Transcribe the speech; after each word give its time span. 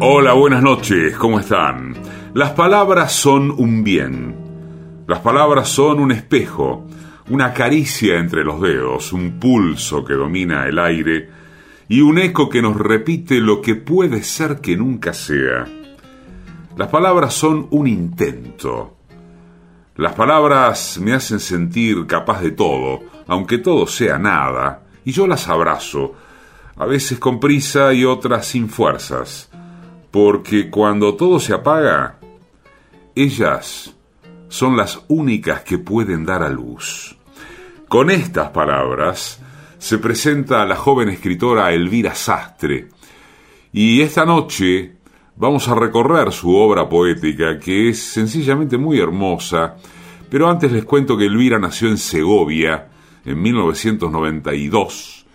Hola, 0.00 0.34
buenas 0.34 0.62
noches, 0.62 1.16
¿cómo 1.16 1.40
están? 1.40 1.92
Las 2.32 2.52
palabras 2.52 3.12
son 3.12 3.50
un 3.50 3.82
bien. 3.82 5.02
Las 5.08 5.18
palabras 5.18 5.70
son 5.70 5.98
un 5.98 6.12
espejo, 6.12 6.86
una 7.30 7.52
caricia 7.52 8.16
entre 8.20 8.44
los 8.44 8.60
dedos, 8.60 9.12
un 9.12 9.40
pulso 9.40 10.04
que 10.04 10.14
domina 10.14 10.68
el 10.68 10.78
aire 10.78 11.28
y 11.88 12.00
un 12.00 12.18
eco 12.18 12.48
que 12.48 12.62
nos 12.62 12.76
repite 12.76 13.40
lo 13.40 13.60
que 13.60 13.74
puede 13.74 14.22
ser 14.22 14.60
que 14.60 14.76
nunca 14.76 15.12
sea. 15.12 15.66
Las 16.76 16.88
palabras 16.90 17.34
son 17.34 17.66
un 17.70 17.88
intento. 17.88 18.94
Las 19.96 20.12
palabras 20.14 21.00
me 21.02 21.12
hacen 21.12 21.40
sentir 21.40 22.06
capaz 22.06 22.40
de 22.40 22.52
todo, 22.52 23.00
aunque 23.26 23.58
todo 23.58 23.88
sea 23.88 24.16
nada, 24.16 24.84
y 25.04 25.10
yo 25.10 25.26
las 25.26 25.48
abrazo, 25.48 26.14
a 26.76 26.86
veces 26.86 27.18
con 27.18 27.40
prisa 27.40 27.92
y 27.92 28.04
otras 28.04 28.46
sin 28.46 28.68
fuerzas 28.68 29.47
porque 30.10 30.70
cuando 30.70 31.14
todo 31.14 31.38
se 31.38 31.54
apaga, 31.54 32.18
ellas 33.14 33.94
son 34.48 34.76
las 34.76 35.04
únicas 35.08 35.62
que 35.62 35.78
pueden 35.78 36.24
dar 36.24 36.42
a 36.42 36.48
luz. 36.48 37.16
Con 37.88 38.10
estas 38.10 38.50
palabras 38.50 39.40
se 39.78 39.98
presenta 39.98 40.64
la 40.66 40.76
joven 40.76 41.08
escritora 41.08 41.72
Elvira 41.72 42.14
Sastre, 42.14 42.88
y 43.72 44.00
esta 44.00 44.24
noche 44.24 44.96
vamos 45.36 45.68
a 45.68 45.74
recorrer 45.74 46.32
su 46.32 46.54
obra 46.54 46.88
poética, 46.88 47.58
que 47.58 47.90
es 47.90 48.02
sencillamente 48.02 48.76
muy 48.76 48.98
hermosa, 48.98 49.76
pero 50.30 50.48
antes 50.48 50.72
les 50.72 50.84
cuento 50.84 51.16
que 51.16 51.26
Elvira 51.26 51.58
nació 51.58 51.88
en 51.88 51.98
Segovia 51.98 52.88
en 53.24 53.40
1992 53.40 55.26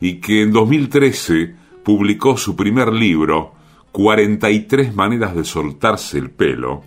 y 0.00 0.14
que 0.14 0.42
en 0.42 0.52
2013 0.52 1.54
publicó 1.82 2.36
su 2.36 2.54
primer 2.54 2.92
libro, 2.92 3.55
43 3.96 4.94
maneras 4.94 5.34
de 5.34 5.42
soltarse 5.42 6.18
el 6.18 6.28
pelo, 6.28 6.84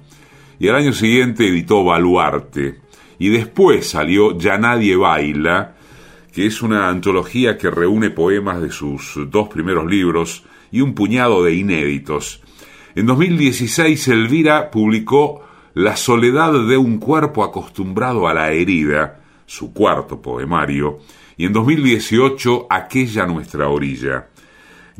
y 0.59 0.67
al 0.67 0.75
año 0.75 0.93
siguiente 0.93 1.47
editó 1.47 1.83
Baluarte, 1.83 2.81
y 3.17 3.29
después 3.29 3.89
salió 3.89 4.37
Ya 4.37 4.59
Nadie 4.59 4.95
Baila, 4.95 5.73
que 6.31 6.45
es 6.45 6.61
una 6.61 6.87
antología 6.87 7.57
que 7.57 7.71
reúne 7.71 8.11
poemas 8.11 8.61
de 8.61 8.69
sus 8.69 9.17
dos 9.31 9.49
primeros 9.49 9.89
libros 9.89 10.43
y 10.71 10.81
un 10.81 10.93
puñado 10.93 11.43
de 11.43 11.55
inéditos. 11.55 12.43
En 12.93 13.07
2016 13.07 14.07
Elvira 14.09 14.69
publicó 14.69 15.41
La 15.73 15.97
soledad 15.97 16.53
de 16.67 16.77
un 16.77 16.99
cuerpo 16.99 17.43
acostumbrado 17.43 18.27
a 18.27 18.35
la 18.35 18.51
herida, 18.51 19.19
su 19.47 19.73
cuarto 19.73 20.21
poemario, 20.21 20.99
y 21.37 21.45
en 21.45 21.53
2018 21.53 22.67
Aquella 22.69 23.25
nuestra 23.25 23.67
orilla. 23.67 24.28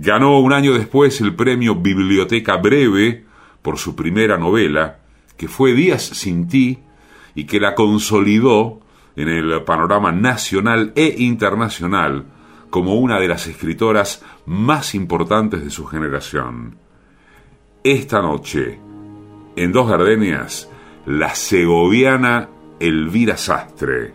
Ganó 0.02 0.40
un 0.40 0.54
año 0.54 0.74
después 0.76 1.20
el 1.20 1.36
premio 1.36 1.76
Biblioteca 1.76 2.56
Breve 2.56 3.26
por 3.62 3.78
su 3.78 3.98
primera 3.98 4.38
novela, 4.38 5.00
que 5.36 5.50
fue 5.50 5.74
Días 5.74 6.02
sin 6.02 6.48
ti, 6.48 6.80
y 7.36 7.44
que 7.44 7.60
la 7.60 7.76
consolidó 7.76 8.80
en 9.18 9.28
el 9.28 9.62
panorama 9.64 10.14
nacional 10.14 10.94
e 10.96 11.16
internacional 11.18 12.24
como 12.70 12.96
una 12.96 13.20
de 13.20 13.28
las 13.28 13.48
escritoras 13.48 14.24
más 14.46 14.96
importantes 14.96 15.66
de 15.66 15.70
su 15.70 15.86
generación. 15.86 16.78
Esta 17.84 18.22
noche, 18.22 18.80
en 19.58 19.72
Dos 19.74 19.90
Gardenias, 19.90 20.70
la 21.08 21.36
segoviana 21.36 22.48
Elvira 22.80 23.36
Sastre 23.36 24.14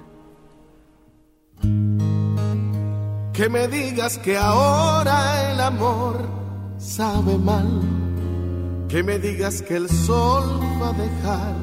que 3.34 3.48
me 3.48 3.66
digas 3.66 4.16
que 4.18 4.38
ahora 4.38 5.50
el 5.50 5.60
amor 5.60 6.24
sabe 6.78 7.36
mal, 7.36 7.68
que 8.88 9.02
me 9.02 9.18
digas 9.18 9.60
que 9.60 9.74
el 9.74 9.90
sol 9.90 10.60
va 10.80 10.90
a 10.90 10.92
dejar 10.92 11.54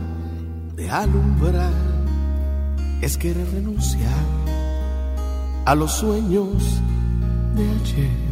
de 0.75 0.89
alumbrar, 0.89 1.71
es 3.01 3.17
querer 3.17 3.49
renunciar 3.53 4.25
a 5.63 5.73
los 5.73 5.93
sueños 5.93 6.61
de 7.55 7.63
ayer. 7.63 8.31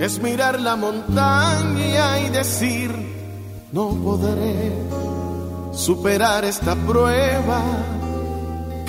Es 0.00 0.20
mirar 0.20 0.58
la 0.60 0.74
montaña 0.74 2.18
y 2.18 2.30
decir, 2.30 2.90
no 3.70 3.90
podré 3.90 4.72
superar 5.72 6.44
esta 6.44 6.74
prueba 6.74 7.62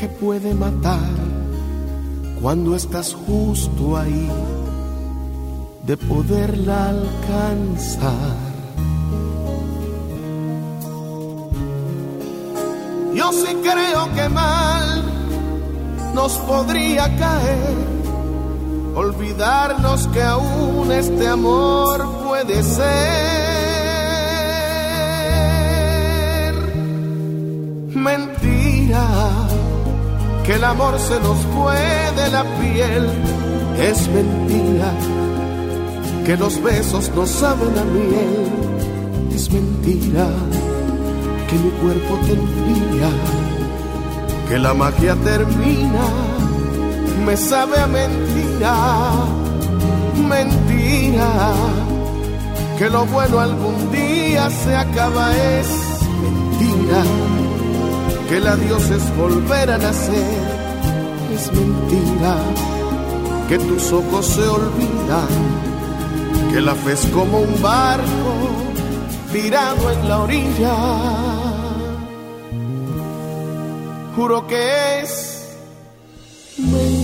que 0.04 0.10
puede 0.10 0.54
matar 0.54 1.00
cuando 2.42 2.76
estás 2.76 3.14
justo 3.14 3.96
ahí 3.96 4.30
de 5.86 5.96
poderla 5.96 6.90
alcanzar. 6.90 8.36
Yo 13.16 13.32
sí 13.32 13.56
creo 13.62 14.14
que 14.14 14.28
mal 14.28 15.04
nos 16.14 16.34
podría 16.40 17.04
caer, 17.18 17.78
olvidarnos 18.96 20.08
que 20.10 20.22
aún 20.22 20.92
este 20.92 21.28
amor 21.30 22.06
puede 22.26 22.62
ser 22.62 23.34
mentira 27.96 29.43
que 30.46 30.56
el 30.56 30.64
amor 30.64 31.00
se 31.00 31.20
nos 31.20 31.38
puede 31.46 32.30
la 32.32 32.44
piel. 32.60 33.10
Es 33.80 34.08
mentira 34.10 34.92
que 36.26 36.38
los 36.38 36.62
besos 36.62 37.12
no 37.16 37.26
saben 37.26 37.78
a 37.78 37.84
miel. 37.84 39.32
Es 39.34 39.52
mentira 39.52 40.28
que 41.50 41.56
mi 41.56 41.70
cuerpo 41.82 42.20
te 42.26 42.34
enfría, 42.34 43.10
que 44.50 44.60
la 44.60 44.74
magia 44.74 45.16
termina. 45.16 46.06
Me 47.26 47.38
sabe 47.38 47.80
a 47.80 47.88
mentira, 47.88 49.12
mentira, 50.28 51.54
que 52.78 52.90
lo 52.90 53.06
bueno 53.06 53.40
algún 53.40 53.92
día 53.92 54.50
se 54.50 54.76
acaba. 54.76 55.32
Es 55.36 55.68
mentira 56.22 57.53
que 58.34 58.40
el 58.40 58.48
adiós 58.48 58.90
es 58.90 59.16
volver 59.16 59.70
a 59.70 59.78
nacer. 59.78 60.42
Es 61.36 61.52
mentira 61.54 62.36
que 63.48 63.60
tus 63.60 63.92
ojos 63.92 64.26
se 64.26 64.48
olvidan, 64.48 65.28
que 66.52 66.60
la 66.60 66.74
fe 66.74 66.94
es 66.94 67.06
como 67.14 67.42
un 67.42 67.62
barco 67.62 68.34
tirado 69.32 69.92
en 69.92 70.10
la 70.10 70.20
orilla. 70.24 70.76
Juro 74.16 74.48
que 74.48 75.02
es 75.02 75.48
mentira. 76.58 77.03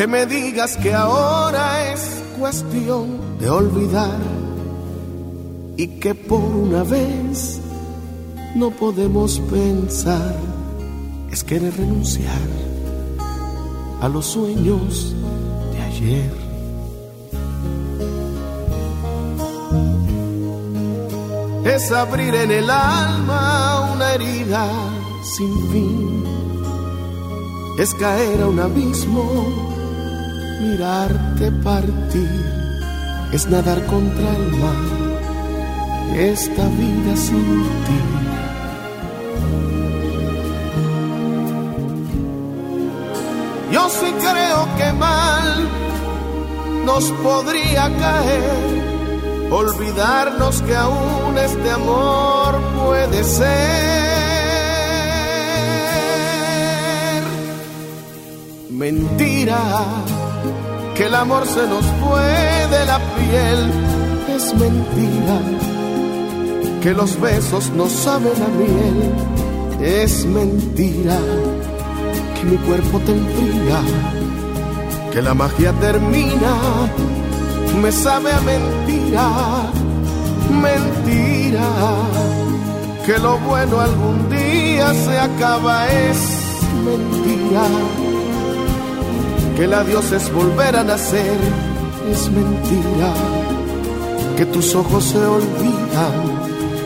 Que 0.00 0.06
me 0.06 0.24
digas 0.24 0.78
que 0.78 0.94
ahora 0.94 1.92
es 1.92 2.22
cuestión 2.38 3.38
de 3.38 3.50
olvidar 3.50 4.18
y 5.76 5.88
que 6.00 6.14
por 6.14 6.40
una 6.40 6.84
vez 6.84 7.60
no 8.54 8.70
podemos 8.70 9.38
pensar, 9.40 10.34
es 11.30 11.44
querer 11.44 11.76
renunciar 11.76 12.48
a 14.00 14.08
los 14.08 14.24
sueños 14.24 15.14
de 15.70 15.82
ayer. 15.82 16.32
Es 21.66 21.92
abrir 21.92 22.34
en 22.36 22.50
el 22.52 22.70
alma 22.70 23.90
una 23.92 24.14
herida 24.14 24.66
sin 25.36 25.70
fin, 25.70 26.24
es 27.78 27.92
caer 27.96 28.40
a 28.40 28.46
un 28.46 28.60
abismo 28.60 29.69
mirarte 30.60 31.50
partir 31.64 32.44
es 33.32 33.48
nadar 33.48 33.84
contra 33.86 34.28
el 34.36 34.52
mar, 34.62 34.76
esta 36.16 36.64
vida 36.68 37.16
sin 37.16 37.62
ti. 37.86 38.00
Yo 43.72 43.88
sí 43.88 44.12
creo 44.20 44.68
que 44.76 44.92
mal 44.92 45.68
nos 46.84 47.04
podría 47.22 47.90
caer, 47.98 49.50
olvidarnos 49.50 50.60
que 50.62 50.76
aún 50.76 51.38
este 51.38 51.70
amor 51.70 52.60
puede 52.84 53.22
ser. 53.24 54.00
Mentira, 58.70 59.60
que 60.94 61.06
el 61.06 61.14
amor 61.14 61.46
se 61.46 61.66
nos 61.66 61.84
puede 62.04 62.86
la 62.86 62.98
piel, 63.16 63.70
es 64.36 64.54
mentira, 64.54 65.38
que 66.82 66.92
los 66.92 67.20
besos 67.20 67.70
no 67.70 67.88
saben 67.88 68.32
a 68.42 68.48
miel, 68.48 69.12
es 69.80 70.26
mentira, 70.26 71.18
que 72.34 72.44
mi 72.44 72.56
cuerpo 72.58 72.98
te 73.00 73.12
enfría, 73.12 73.80
que 75.12 75.22
la 75.22 75.34
magia 75.34 75.72
termina. 75.80 76.54
Me 77.80 77.92
sabe 77.92 78.32
a 78.32 78.40
mentira, 78.40 79.28
mentira, 80.50 81.68
que 83.06 83.18
lo 83.18 83.38
bueno 83.38 83.80
algún 83.80 84.28
día 84.28 84.92
se 84.92 85.18
acaba, 85.18 85.88
es 85.88 86.18
mentira, 86.84 87.62
que 89.60 89.66
el 89.66 89.74
adiós 89.74 90.10
es 90.12 90.32
volver 90.32 90.74
a 90.74 90.82
nacer, 90.82 91.38
es 92.10 92.30
mentira, 92.30 93.12
que 94.34 94.46
tus 94.46 94.74
ojos 94.74 95.04
se 95.04 95.18
olvidan, 95.18 96.14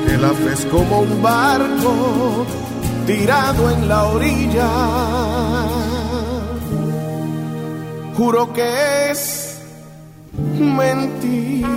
que 0.05 0.19
la 0.19 0.31
fe 0.31 0.55
es 0.55 0.67
como 0.67 1.03
un 1.03 1.23
barco 1.23 2.45
tirado 3.07 3.71
en 3.71 3.89
la 3.89 4.05
orilla. 4.07 4.69
Juro 8.17 8.53
que 8.53 9.11
es 9.13 9.61
mentira. 10.59 11.69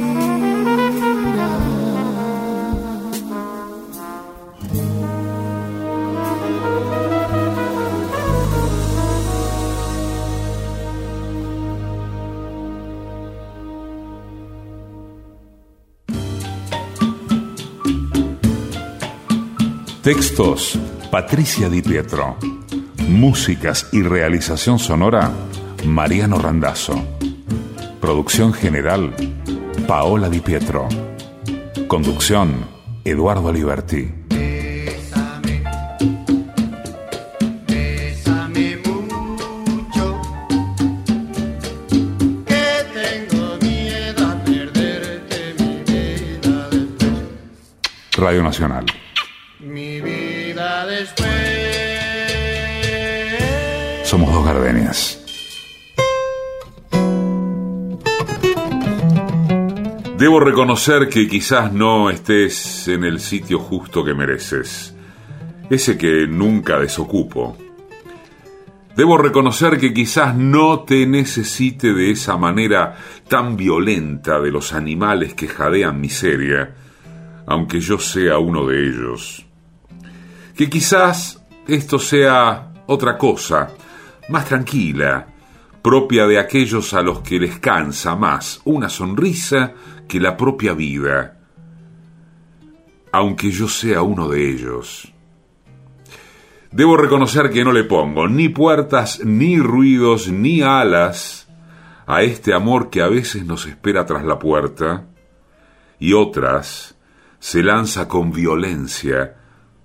Textos 20.07 20.79
Patricia 21.11 21.67
Di 21.67 21.81
Pietro. 21.81 22.37
Músicas 23.09 23.89
y 23.91 24.03
realización 24.03 24.79
sonora 24.79 25.33
Mariano 25.85 26.39
Randazzo. 26.39 27.05
Producción 27.99 28.53
general, 28.53 29.13
Paola 29.85 30.29
Di 30.29 30.39
Pietro. 30.39 30.87
Conducción, 31.89 32.65
Eduardo 33.03 33.51
Liberti. 33.51 34.09
Bésame, 34.29 35.61
bésame 37.67 38.77
mucho, 38.77 40.21
que 42.45 42.65
tengo 42.93 43.57
miedo 43.61 44.25
a 44.25 44.35
perderte 44.45 45.53
mi 45.59 45.83
vida 45.83 46.69
después, 46.69 47.11
Radio 48.15 48.41
Nacional. 48.41 48.85
Mi 49.59 50.01
vida 50.01 50.85
después. 50.85 51.27
Somos 54.03 54.33
dos 54.33 54.45
gardenias. 54.45 55.23
Debo 60.17 60.39
reconocer 60.39 61.09
que 61.09 61.27
quizás 61.27 61.71
no 61.73 62.09
estés 62.09 62.87
en 62.87 63.03
el 63.03 63.19
sitio 63.19 63.59
justo 63.59 64.03
que 64.03 64.15
mereces, 64.15 64.95
ese 65.69 65.97
que 65.97 66.25
nunca 66.27 66.79
desocupo. 66.79 67.55
Debo 68.95 69.19
reconocer 69.19 69.77
que 69.77 69.93
quizás 69.93 70.35
no 70.35 70.79
te 70.79 71.05
necesite 71.05 71.93
de 71.93 72.09
esa 72.09 72.35
manera 72.35 72.95
tan 73.27 73.55
violenta 73.55 74.39
de 74.39 74.49
los 74.49 74.73
animales 74.73 75.35
que 75.35 75.47
jadean 75.47 76.01
miseria, 76.01 76.73
aunque 77.45 77.79
yo 77.79 77.99
sea 77.99 78.39
uno 78.39 78.65
de 78.65 78.87
ellos. 78.87 79.46
Que 80.57 80.67
quizás 80.69 81.39
esto 81.67 81.99
sea 81.99 82.73
otra 82.87 83.15
cosa, 83.15 83.69
más 84.29 84.45
tranquila, 84.45 85.27
propia 85.83 86.25
de 86.25 86.39
aquellos 86.39 86.95
a 86.95 87.03
los 87.03 87.19
que 87.19 87.39
les 87.39 87.59
cansa 87.59 88.15
más 88.15 88.61
una 88.65 88.89
sonrisa 88.89 89.73
que 90.07 90.19
la 90.19 90.35
propia 90.35 90.73
vida, 90.73 91.37
aunque 93.11 93.51
yo 93.51 93.67
sea 93.67 94.01
uno 94.01 94.27
de 94.27 94.49
ellos. 94.49 95.13
Debo 96.71 96.97
reconocer 96.97 97.51
que 97.51 97.63
no 97.63 97.71
le 97.71 97.83
pongo 97.83 98.27
ni 98.27 98.49
puertas, 98.49 99.21
ni 99.23 99.59
ruidos, 99.59 100.27
ni 100.27 100.63
alas 100.63 101.47
a 102.07 102.23
este 102.23 102.55
amor 102.55 102.89
que 102.89 103.03
a 103.03 103.07
veces 103.07 103.45
nos 103.45 103.67
espera 103.67 104.07
tras 104.07 104.25
la 104.25 104.39
puerta 104.39 105.05
y 105.99 106.13
otras 106.13 106.97
se 107.39 107.61
lanza 107.61 108.07
con 108.07 108.31
violencia 108.31 109.35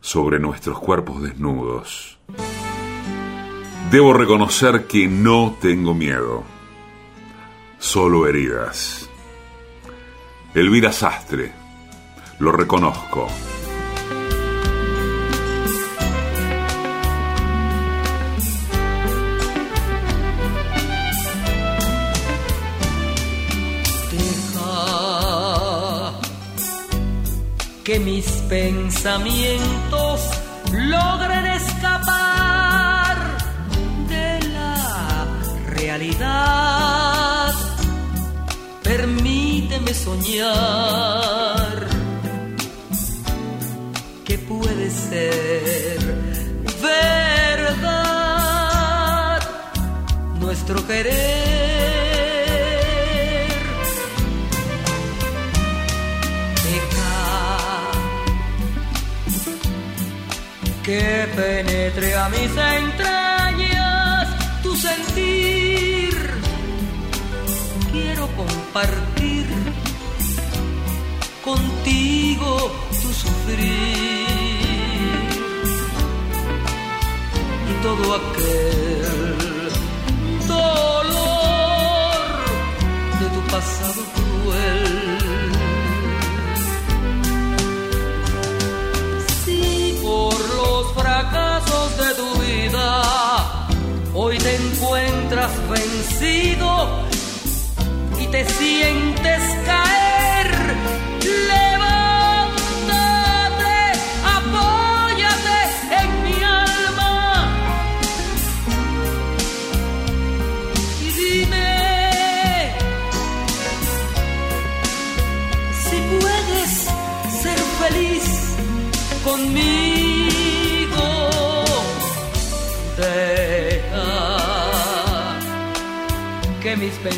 sobre 0.02 0.38
nuestros 0.38 0.78
cuerpos 0.78 1.22
desnudos. 1.22 2.18
Debo 3.90 4.12
reconocer 4.12 4.86
que 4.86 5.06
no 5.06 5.56
tengo 5.60 5.94
miedo, 5.94 6.42
solo 7.78 8.26
heridas. 8.26 9.08
Elvira 10.54 10.92
Sastre, 10.92 11.52
lo 12.40 12.52
reconozco. 12.52 13.28
Que 27.92 27.98
mis 28.00 28.26
pensamientos 28.48 30.20
logren 30.72 31.44
escapar 31.60 33.16
de 34.08 34.40
la 34.48 35.26
realidad. 35.76 37.52
Permíteme 38.82 39.92
soñar 39.92 41.86
que 44.24 44.38
puede 44.38 44.90
ser 44.90 45.98
verdad 46.80 47.82
nuestro 50.40 50.86
querer. 50.86 51.61
Que 60.92 61.28
penetre 61.34 62.14
a 62.14 62.28
mis 62.28 62.52
entrañas 62.80 64.28
tu 64.62 64.76
sentir. 64.76 66.14
Quiero 67.92 68.24
compartir 68.42 69.46
contigo 71.48 72.50
tu 73.00 73.10
sufrir 73.22 74.26
y 77.70 77.74
todo 77.86 78.04
aquel 78.20 79.70
dolor 80.46 82.32
de 83.20 83.26
tu 83.34 83.40
pasado 83.54 84.21
y 98.20 98.26
te 98.30 98.44
sientes 98.44 99.42
caer, 99.66 100.01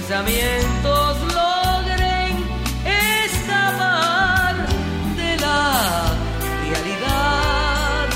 pensamientos 0.06 1.16
logren 1.32 2.32
escapar 3.24 4.54
de 5.16 5.36
la 5.38 6.12
realidad. 6.62 8.08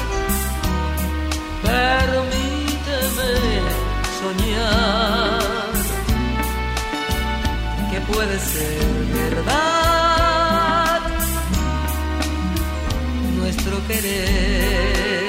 Permíteme 1.63 3.33
soñar 4.21 5.41
que 7.91 7.99
puede 8.13 8.39
ser 8.39 8.85
verdad 9.15 11.01
nuestro 13.39 13.75
querer. 13.87 15.28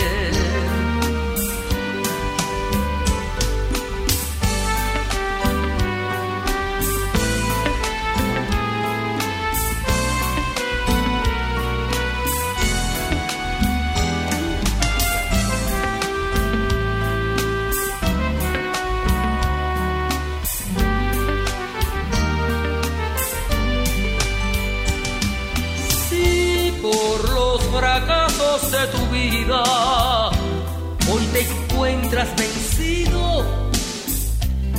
Encuentras 32.19 32.35
vencido 32.35 33.45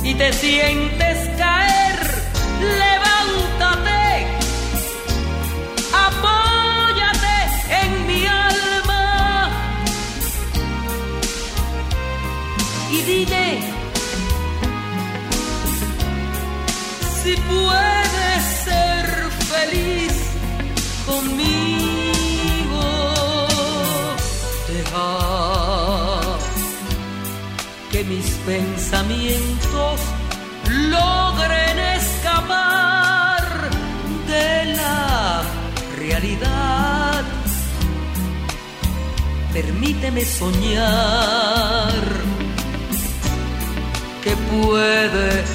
y 0.03 0.13
te 0.13 0.33
sientes 0.33 1.30
mis 28.11 28.29
pensamientos 28.45 29.99
logren 30.69 31.79
escapar 31.97 33.43
de 34.27 34.73
la 34.79 35.43
realidad. 35.97 37.23
Permíteme 39.53 40.25
soñar 40.25 42.01
que 44.23 44.33
puede 44.51 45.50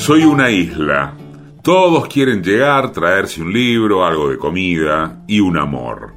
Soy 0.00 0.24
una 0.24 0.50
isla. 0.50 1.14
Todos 1.62 2.08
quieren 2.08 2.42
llegar, 2.42 2.90
traerse 2.90 3.42
un 3.42 3.52
libro, 3.52 4.06
algo 4.06 4.30
de 4.30 4.38
comida 4.38 5.22
y 5.28 5.40
un 5.40 5.58
amor. 5.58 6.14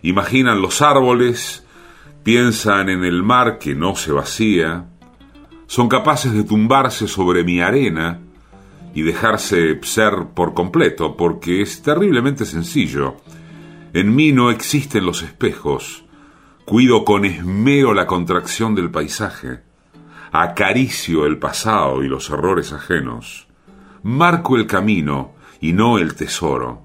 Imaginan 0.00 0.62
los 0.62 0.80
árboles, 0.80 1.66
piensan 2.22 2.88
en 2.88 3.04
el 3.04 3.22
mar 3.22 3.58
que 3.58 3.74
no 3.74 3.94
se 3.94 4.10
vacía, 4.10 4.86
son 5.66 5.86
capaces 5.88 6.32
de 6.32 6.44
tumbarse 6.44 7.06
sobre 7.06 7.44
mi 7.44 7.60
arena 7.60 8.20
y 8.94 9.02
dejarse 9.02 9.78
ser 9.82 10.28
por 10.34 10.54
completo, 10.54 11.14
porque 11.14 11.60
es 11.60 11.82
terriblemente 11.82 12.46
sencillo. 12.46 13.16
En 13.92 14.16
mí 14.16 14.32
no 14.32 14.50
existen 14.50 15.04
los 15.04 15.22
espejos, 15.22 16.06
cuido 16.64 17.04
con 17.04 17.26
esmero 17.26 17.92
la 17.92 18.06
contracción 18.06 18.74
del 18.74 18.90
paisaje, 18.90 19.60
acaricio 20.32 21.26
el 21.26 21.38
pasado 21.38 22.02
y 22.02 22.08
los 22.08 22.30
errores 22.30 22.72
ajenos, 22.72 23.48
marco 24.02 24.56
el 24.56 24.66
camino 24.66 25.32
y 25.60 25.72
no 25.72 25.98
el 25.98 26.14
tesoro, 26.14 26.82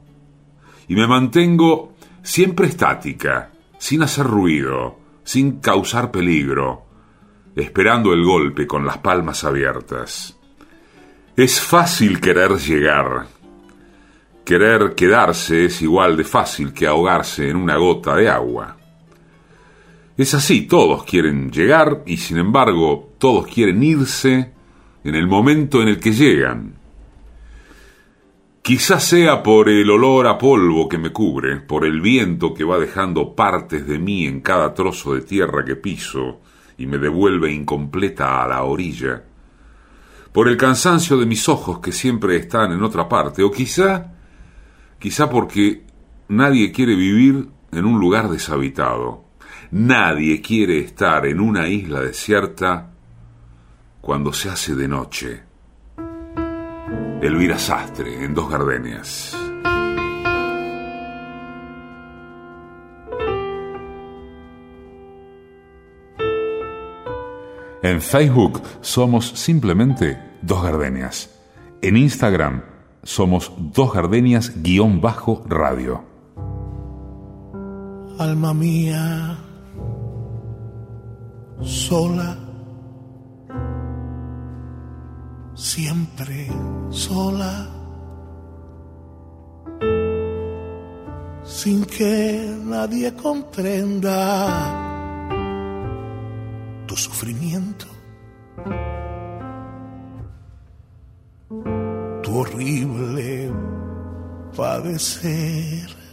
y 0.88 0.96
me 0.96 1.08
mantengo 1.08 1.94
siempre 2.24 2.68
estática, 2.68 3.52
sin 3.78 4.04
hacer 4.04 4.26
ruido, 4.26 5.00
sin 5.24 5.60
causar 5.60 6.12
peligro, 6.12 6.86
esperando 7.56 8.14
el 8.14 8.24
golpe 8.24 8.68
con 8.68 8.86
las 8.86 8.98
palmas 8.98 9.44
abiertas. 9.44 10.38
Es 11.36 11.60
fácil 11.60 12.20
querer 12.20 12.52
llegar. 12.58 13.28
Querer 14.46 14.94
quedarse 14.96 15.66
es 15.66 15.82
igual 15.82 16.18
de 16.18 16.24
fácil 16.24 16.74
que 16.74 16.88
ahogarse 16.88 17.50
en 17.50 17.58
una 17.58 17.78
gota 17.78 18.16
de 18.16 18.30
agua. 18.30 18.78
Es 20.18 20.34
así, 20.34 20.62
todos 20.62 21.04
quieren 21.04 21.52
llegar 21.52 22.04
y 22.06 22.18
sin 22.18 22.38
embargo 22.38 23.12
todos 23.18 23.48
quieren 23.48 23.84
irse 23.84 24.54
en 25.04 25.14
el 25.16 25.28
momento 25.28 25.82
en 25.82 25.90
el 25.90 26.00
que 26.00 26.14
llegan. 26.14 26.76
Quizás 28.62 29.04
sea 29.04 29.44
por 29.44 29.68
el 29.68 29.90
olor 29.90 30.26
a 30.26 30.38
polvo 30.38 30.88
que 30.88 30.98
me 30.98 31.12
cubre, 31.12 31.58
por 31.58 31.86
el 31.86 32.00
viento 32.00 32.54
que 32.54 32.64
va 32.64 32.80
dejando 32.80 33.36
partes 33.36 33.86
de 33.86 34.00
mí 34.00 34.26
en 34.26 34.40
cada 34.40 34.74
trozo 34.74 35.14
de 35.14 35.22
tierra 35.22 35.66
que 35.66 35.76
piso 35.76 36.40
y 36.78 36.88
me 36.88 36.98
devuelve 36.98 37.52
incompleta 37.52 38.42
a 38.42 38.48
la 38.48 38.64
orilla, 38.64 39.22
por 40.32 40.48
el 40.48 40.56
cansancio 40.56 41.18
de 41.18 41.26
mis 41.26 41.48
ojos 41.50 41.80
que 41.80 41.92
siempre 41.92 42.38
están 42.38 42.72
en 42.72 42.82
otra 42.84 43.08
parte, 43.08 43.44
o 43.44 43.52
quizá, 43.52 44.14
quizá 44.98 45.30
porque 45.30 45.84
nadie 46.30 46.72
quiere 46.72 46.96
vivir 46.96 47.50
en 47.72 47.86
un 47.86 48.00
lugar 48.00 48.30
deshabitado, 48.30 49.25
nadie 49.72 50.42
quiere 50.42 50.80
estar 50.80 51.26
en 51.26 51.40
una 51.40 51.68
isla 51.68 52.02
desierta 52.02 52.92
cuando 54.02 54.34
se 54.34 54.50
hace 54.50 54.76
de 54.76 54.88
noche. 54.88 55.44
Elvira 57.22 57.58
Sastre, 57.58 58.24
en 58.24 58.34
Dos 58.34 58.50
Gardenias. 58.50 59.38
En 67.82 68.02
Facebook 68.02 68.62
somos 68.82 69.30
simplemente 69.30 70.20
Dos 70.42 70.64
Gardenias. 70.64 71.30
En 71.82 71.98
Instagram 71.98 72.64
somos 73.04 73.52
Dos 73.58 73.94
Gardenias-radio. 73.94 76.16
alma 78.18 78.54
mía, 78.54 79.38
sola, 81.62 82.38
siempre 85.54 86.48
sola, 86.90 87.70
sin 91.44 91.86
que 91.86 92.58
nadie 92.64 93.14
comprenda 93.16 94.18
tu 96.88 96.96
sufrimiento, 96.96 97.86
tu 102.22 102.38
horrible 102.40 103.52
padecer. 104.56 106.05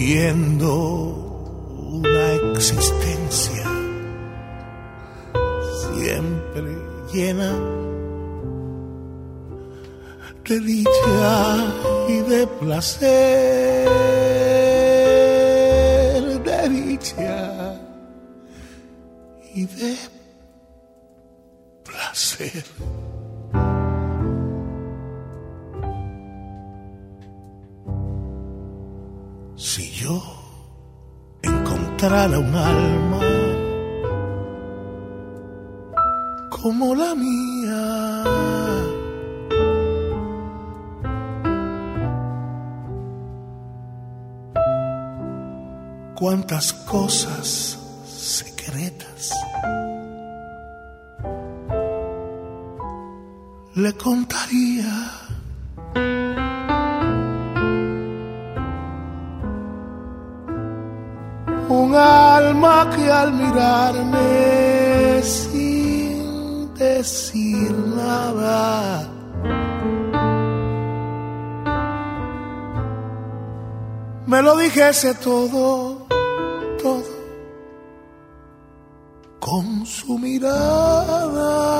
Fingiendo 0.00 0.72
una 1.92 2.32
existencia 2.52 3.66
siempre 5.92 6.74
llena 7.12 7.52
de 10.48 10.60
dicha 10.60 11.74
y 12.08 12.20
de 12.20 12.46
placer, 12.46 13.10
de 16.44 16.68
dicha 16.70 17.74
y 19.54 19.66
de 19.66 19.96
placer. 21.84 22.64
ancestral 32.00 32.34
un 32.34 32.54
alma 32.54 33.20
como 36.48 36.94
la 36.94 37.14
mía. 37.14 38.24
Cuántas 46.14 46.72
cosas 46.72 47.78
secretas 48.06 49.30
le 53.74 53.92
contaría. 53.94 55.19
Un 61.90 61.96
alma 61.96 62.88
que 62.94 63.10
al 63.10 63.32
mirarme 63.32 65.20
sin 65.24 66.72
decir 66.74 67.72
nada 67.96 69.08
me 74.24 74.40
lo 74.40 74.56
dijese 74.56 75.14
todo, 75.14 76.06
todo, 76.80 77.12
con 79.40 79.84
su 79.84 80.16
mirada. 80.16 81.79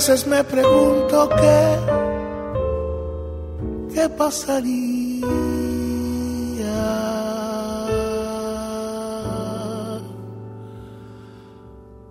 Veces 0.00 0.26
me 0.26 0.42
pregunto 0.42 1.28
qué, 1.28 1.76
qué 3.92 4.08
pasaría 4.08 4.70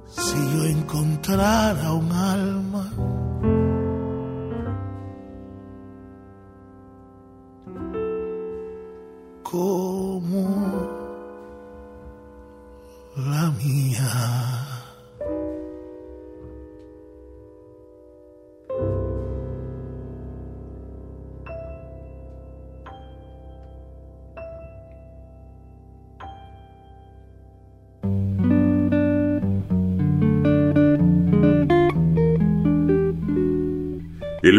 si 0.07 0.37
yo 0.53 0.65
encontrara 0.65 1.93
un 1.93 2.11
alma 2.11 2.91
como 9.41 10.43
la 13.15 13.49
mía. 13.63 14.58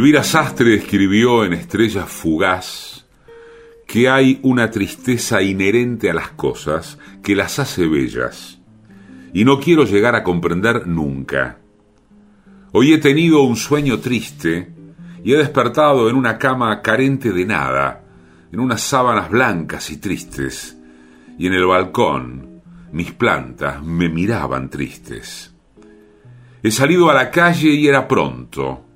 Elvira 0.00 0.24
Sastre 0.24 0.76
escribió 0.76 1.44
en 1.44 1.52
Estrella 1.52 2.06
Fugaz 2.06 3.04
que 3.86 4.08
hay 4.08 4.40
una 4.42 4.70
tristeza 4.70 5.42
inherente 5.42 6.08
a 6.08 6.14
las 6.14 6.30
cosas 6.30 6.98
que 7.22 7.36
las 7.36 7.58
hace 7.58 7.86
bellas, 7.86 8.58
y 9.34 9.44
no 9.44 9.60
quiero 9.60 9.84
llegar 9.84 10.14
a 10.14 10.22
comprender 10.22 10.86
nunca. 10.86 11.58
Hoy 12.72 12.94
he 12.94 12.98
tenido 12.98 13.42
un 13.42 13.56
sueño 13.56 14.00
triste 14.00 14.72
y 15.22 15.34
he 15.34 15.36
despertado 15.36 16.08
en 16.08 16.16
una 16.16 16.38
cama 16.38 16.80
carente 16.80 17.30
de 17.30 17.44
nada, 17.44 18.02
en 18.50 18.58
unas 18.58 18.80
sábanas 18.80 19.28
blancas 19.28 19.90
y 19.90 19.98
tristes, 19.98 20.78
y 21.38 21.46
en 21.46 21.52
el 21.52 21.66
balcón 21.66 22.62
mis 22.90 23.12
plantas 23.12 23.84
me 23.84 24.08
miraban 24.08 24.70
tristes. 24.70 25.54
He 26.62 26.70
salido 26.70 27.10
a 27.10 27.14
la 27.14 27.30
calle 27.30 27.68
y 27.68 27.86
era 27.86 28.08
pronto. 28.08 28.86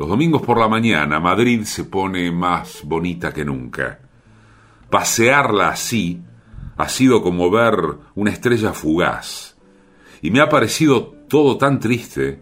Los 0.00 0.08
domingos 0.08 0.40
por 0.40 0.58
la 0.58 0.66
mañana 0.66 1.20
Madrid 1.20 1.64
se 1.64 1.84
pone 1.84 2.32
más 2.32 2.80
bonita 2.84 3.34
que 3.34 3.44
nunca. 3.44 4.00
Pasearla 4.88 5.68
así 5.68 6.22
ha 6.78 6.88
sido 6.88 7.20
como 7.20 7.50
ver 7.50 7.74
una 8.14 8.30
estrella 8.30 8.72
fugaz. 8.72 9.58
Y 10.22 10.30
me 10.30 10.40
ha 10.40 10.48
parecido 10.48 11.14
todo 11.28 11.58
tan 11.58 11.80
triste 11.80 12.40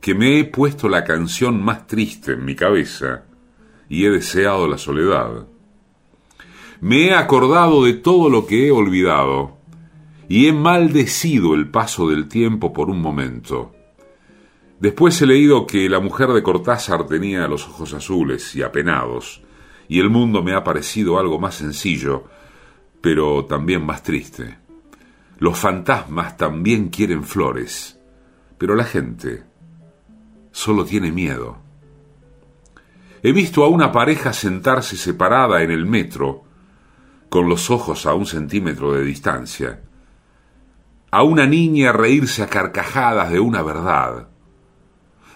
que 0.00 0.16
me 0.16 0.40
he 0.40 0.44
puesto 0.44 0.88
la 0.88 1.04
canción 1.04 1.62
más 1.62 1.86
triste 1.86 2.32
en 2.32 2.44
mi 2.44 2.56
cabeza 2.56 3.22
y 3.88 4.04
he 4.04 4.10
deseado 4.10 4.66
la 4.66 4.76
soledad. 4.76 5.46
Me 6.80 7.06
he 7.06 7.14
acordado 7.14 7.84
de 7.84 7.92
todo 7.92 8.28
lo 8.28 8.44
que 8.44 8.66
he 8.66 8.70
olvidado 8.72 9.56
y 10.28 10.48
he 10.48 10.52
maldecido 10.52 11.54
el 11.54 11.70
paso 11.70 12.08
del 12.08 12.26
tiempo 12.26 12.72
por 12.72 12.90
un 12.90 13.00
momento. 13.00 13.75
Después 14.78 15.20
he 15.22 15.26
leído 15.26 15.66
que 15.66 15.88
la 15.88 16.00
mujer 16.00 16.28
de 16.30 16.42
Cortázar 16.42 17.06
tenía 17.06 17.48
los 17.48 17.66
ojos 17.66 17.94
azules 17.94 18.54
y 18.54 18.62
apenados, 18.62 19.42
y 19.88 20.00
el 20.00 20.10
mundo 20.10 20.42
me 20.42 20.54
ha 20.54 20.64
parecido 20.64 21.18
algo 21.18 21.38
más 21.38 21.54
sencillo, 21.54 22.24
pero 23.00 23.46
también 23.46 23.86
más 23.86 24.02
triste. 24.02 24.58
Los 25.38 25.58
fantasmas 25.58 26.36
también 26.36 26.88
quieren 26.88 27.24
flores, 27.24 27.98
pero 28.58 28.74
la 28.74 28.84
gente 28.84 29.44
solo 30.52 30.84
tiene 30.84 31.10
miedo. 31.10 31.58
He 33.22 33.32
visto 33.32 33.64
a 33.64 33.68
una 33.68 33.92
pareja 33.92 34.32
sentarse 34.32 34.96
separada 34.96 35.62
en 35.62 35.70
el 35.70 35.86
metro, 35.86 36.44
con 37.30 37.48
los 37.48 37.70
ojos 37.70 38.06
a 38.06 38.14
un 38.14 38.26
centímetro 38.26 38.92
de 38.92 39.04
distancia, 39.04 39.80
a 41.10 41.22
una 41.22 41.46
niña 41.46 41.92
reírse 41.92 42.42
a 42.42 42.46
carcajadas 42.46 43.30
de 43.30 43.40
una 43.40 43.62
verdad, 43.62 44.28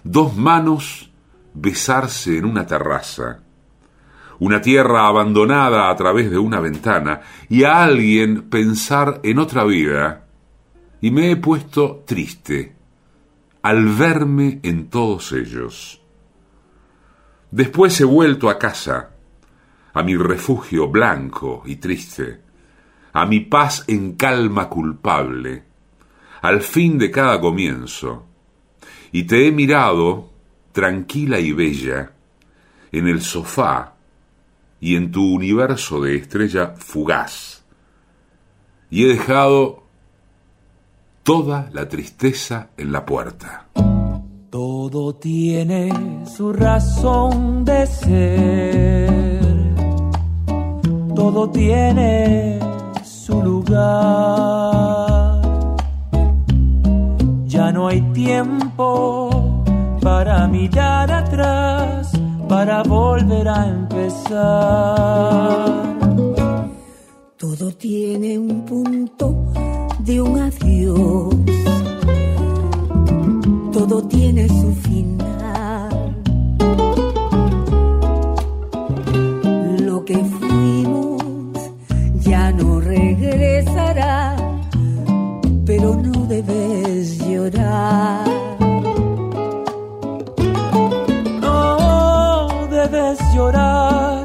dos 0.05 0.37
manos 0.37 1.11
besarse 1.55 2.39
en 2.39 2.45
una 2.45 2.67
terraza, 2.67 3.41
una 4.39 4.61
tierra 4.61 5.07
abandonada 5.07 5.91
a 5.91 5.97
través 5.97 6.31
de 6.31 6.39
una 6.39 6.61
ventana 6.61 7.21
y 7.49 7.65
a 7.65 7.83
alguien 7.83 8.49
pensar 8.49 9.21
en 9.23 9.39
otra 9.39 9.65
vida, 9.65 10.27
y 11.01 11.11
me 11.11 11.31
he 11.31 11.37
puesto 11.37 12.05
triste 12.07 12.77
al 13.63 13.87
verme 13.89 14.61
en 14.63 14.89
todos 14.89 15.33
ellos. 15.33 16.01
Después 17.51 18.01
he 18.01 18.05
vuelto 18.05 18.49
a 18.49 18.59
casa, 18.59 19.11
a 19.93 20.03
mi 20.03 20.17
refugio 20.17 20.89
blanco 20.89 21.63
y 21.67 21.77
triste, 21.77 22.41
a 23.13 23.27
mi 23.27 23.41
paz 23.41 23.85
en 23.89 24.15
calma 24.15 24.69
culpable, 24.69 25.65
al 26.43 26.63
fin 26.63 26.97
de 26.97 27.11
cada 27.11 27.41
comienzo, 27.41 28.30
y 29.13 29.25
te 29.25 29.47
he 29.47 29.53
mirado, 29.53 30.29
tranquila 30.73 31.39
y 31.41 31.53
bella, 31.53 32.13
en 32.93 33.09
el 33.09 33.23
sofá 33.23 33.95
y 34.81 34.97
en 34.97 35.11
tu 35.11 35.35
universo 35.35 36.01
de 36.01 36.17
estrella 36.17 36.75
fugaz, 36.77 37.63
y 38.91 39.05
he 39.05 39.09
dejado 39.09 39.85
toda 41.23 41.69
la 41.73 41.89
tristeza 41.89 42.71
en 42.77 42.93
la 42.93 43.05
puerta. 43.05 43.67
Todo 44.51 45.15
tiene 45.15 46.25
su 46.27 46.53
razón 46.53 47.65
de 47.65 47.87
ser, 47.87 49.75
todo 51.15 51.51
tiene 51.51 52.59
su 53.05 53.41
lugar. 53.43 55.00
No 57.81 57.89
hay 57.89 58.03
tiempo 58.13 59.65
para 60.03 60.47
mirar 60.47 61.11
atrás, 61.11 62.13
para 62.47 62.83
volver 62.83 63.49
a 63.49 63.69
empezar. 63.69 64.37
Todo 67.39 67.73
tiene 67.73 68.39
un 68.39 68.67
punto 68.67 69.35
de 70.01 70.21
un 70.21 70.41
adiós. 70.41 71.35
Todo 73.73 74.03
tiene 74.03 74.47
su 74.47 74.75
final. 74.75 75.40
No 91.41 92.49
debes 92.71 93.19
llorar, 93.35 94.25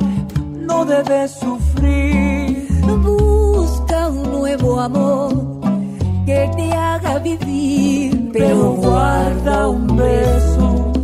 no 0.51 0.85
debes 0.85 1.31
sufrir. 1.31 2.67
Busca 3.03 4.09
un 4.09 4.31
nuevo 4.31 4.79
amor 4.79 5.33
que 6.25 6.49
te 6.55 6.71
haga 6.73 7.19
vivir, 7.19 8.29
pero 8.31 8.73
guarda 8.73 9.69
un 9.69 9.95
beso 9.95 10.94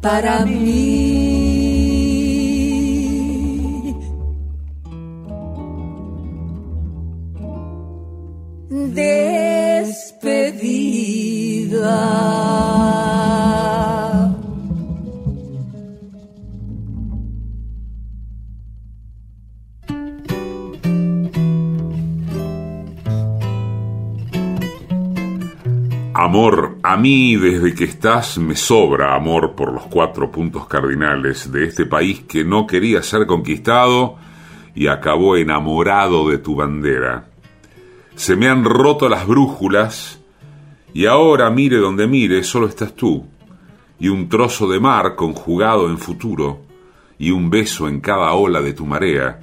para 0.00 0.44
mí. 0.44 1.13
Amor, 26.34 26.78
a 26.82 26.96
mí 26.96 27.36
desde 27.36 27.76
que 27.76 27.84
estás 27.84 28.38
me 28.38 28.56
sobra 28.56 29.14
amor 29.14 29.54
por 29.54 29.72
los 29.72 29.84
cuatro 29.84 30.32
puntos 30.32 30.66
cardinales 30.66 31.52
de 31.52 31.64
este 31.64 31.86
país 31.86 32.24
que 32.26 32.44
no 32.44 32.66
quería 32.66 33.04
ser 33.04 33.24
conquistado 33.28 34.16
y 34.74 34.88
acabó 34.88 35.36
enamorado 35.36 36.28
de 36.28 36.38
tu 36.38 36.56
bandera. 36.56 37.28
Se 38.16 38.34
me 38.34 38.48
han 38.48 38.64
roto 38.64 39.08
las 39.08 39.28
brújulas 39.28 40.20
y 40.92 41.06
ahora 41.06 41.50
mire 41.50 41.76
donde 41.76 42.08
mire 42.08 42.42
solo 42.42 42.66
estás 42.66 42.96
tú 42.96 43.28
y 44.00 44.08
un 44.08 44.28
trozo 44.28 44.68
de 44.68 44.80
mar 44.80 45.14
conjugado 45.14 45.88
en 45.88 45.98
futuro 45.98 46.62
y 47.16 47.30
un 47.30 47.48
beso 47.48 47.86
en 47.86 48.00
cada 48.00 48.32
ola 48.32 48.60
de 48.60 48.72
tu 48.72 48.86
marea 48.86 49.38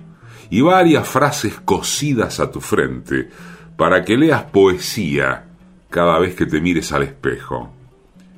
y 0.49 0.59
varias 0.59 1.07
frases 1.07 1.57
cosidas 1.61 2.41
a 2.41 2.51
tu 2.51 2.59
frente 2.59 3.29
para 3.77 4.03
que 4.03 4.17
leas 4.17 4.43
poesía 4.43 5.50
cada 5.91 6.17
vez 6.17 6.33
que 6.33 6.47
te 6.47 6.59
mires 6.59 6.91
al 6.91 7.03
espejo. 7.03 7.71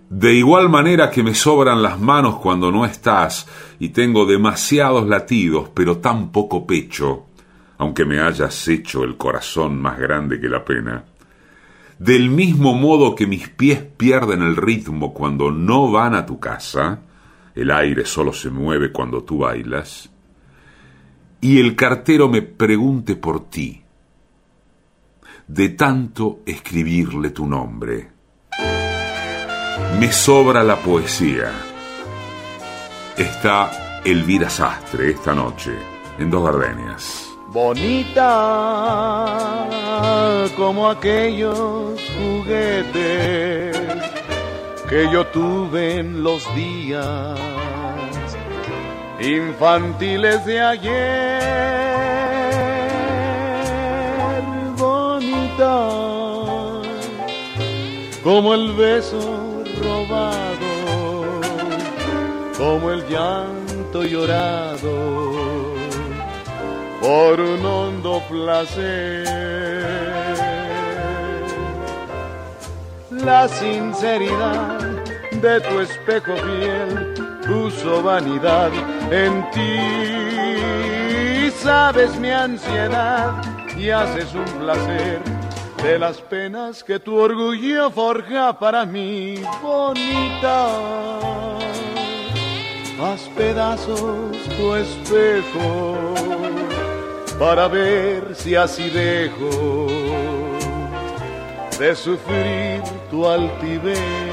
De 0.10 0.34
igual 0.34 0.70
manera 0.70 1.10
que 1.10 1.24
me 1.24 1.34
sobran 1.34 1.82
las 1.82 2.00
manos 2.00 2.36
cuando 2.36 2.72
no 2.72 2.86
estás 2.86 3.48
y 3.80 3.89
tengo 3.89 4.26
demasiados 4.26 5.08
latidos, 5.08 5.70
pero 5.74 6.00
tan 6.00 6.32
poco 6.32 6.68
pecho, 6.68 7.28
aunque 7.78 8.04
me 8.04 8.20
hayas 8.20 8.68
hecho 8.68 9.04
el 9.04 9.16
corazón 9.16 9.82
más 9.82 9.98
grande 9.98 10.42
que 10.42 10.50
la 10.50 10.66
pena. 10.66 11.06
Del 12.00 12.30
mismo 12.30 12.74
modo 12.74 13.16
que 13.16 13.28
mis 13.28 13.48
pies 13.50 13.82
pierden 13.82 14.42
el 14.42 14.58
ritmo 14.58 15.13
cuando 15.13 15.52
no 15.52 15.89
van 15.92 16.16
a 16.16 16.26
tu 16.26 16.39
casa, 16.39 17.00
el 17.56 17.72
aire 17.72 18.06
solo 18.06 18.34
se 18.34 18.50
mueve 18.50 18.92
cuando 18.92 19.24
tú 19.24 19.39
bailas, 19.39 20.10
y 21.39 21.60
el 21.60 21.76
cartero 21.76 22.30
me 22.30 22.42
pregunte 22.42 23.16
por 23.16 23.50
ti, 23.50 23.83
de 25.48 25.70
tanto 25.70 26.40
escribirle 26.46 27.30
tu 27.32 27.46
nombre. 27.46 28.12
Me 30.00 30.12
sobra 30.12 30.64
la 30.64 30.78
poesía. 30.78 31.52
Está 33.18 34.02
Elvira 34.04 34.50
Sastre 34.50 35.12
esta 35.12 35.34
noche 35.34 35.72
en 36.18 36.30
Dos 36.30 36.44
Gardenias. 36.44 37.30
bonita 37.54 38.34
como 40.58 40.90
aquellos 40.90 42.00
juguetes 42.18 43.78
que 44.90 45.10
yo 45.12 45.26
tuve 45.28 46.00
en 46.00 46.24
los 46.24 46.44
días 46.56 47.40
infantiles 49.20 50.46
de 50.46 50.62
ayer. 50.62 51.73
Como 58.24 58.54
el 58.54 58.72
beso 58.74 59.64
robado, 59.82 61.42
como 62.58 62.92
el 62.92 63.06
llanto 63.10 64.04
llorado 64.04 65.74
por 67.02 67.42
un 67.42 67.66
hondo 67.66 68.22
placer. 68.30 69.28
La 73.12 73.48
sinceridad 73.50 74.80
de 75.42 75.60
tu 75.62 75.82
espejo 75.82 76.34
fiel 76.36 77.14
puso 77.46 78.02
vanidad 78.02 78.72
en 79.12 79.50
ti. 79.52 79.80
Sabes 81.62 82.18
mi 82.20 82.30
ansiedad 82.30 83.42
y 83.78 83.90
haces 83.90 84.34
un 84.34 84.46
placer 84.60 85.33
de 85.84 86.00
las 86.00 86.22
penas 86.22 86.82
que 86.82 86.98
tu 86.98 87.15
orgullo 87.17 87.91
forja 87.91 88.58
para 88.58 88.86
mí, 88.86 89.36
bonita. 89.62 90.67
Haz 93.02 93.22
pedazos 93.36 94.38
tu 94.58 94.76
espejo 94.76 95.98
para 97.38 97.67
ver 97.67 98.34
si 98.34 98.56
así 98.56 98.89
dejo 98.89 99.88
de 101.78 101.96
sufrir 101.96 102.82
tu 103.12 103.28
altivez. 103.28 104.33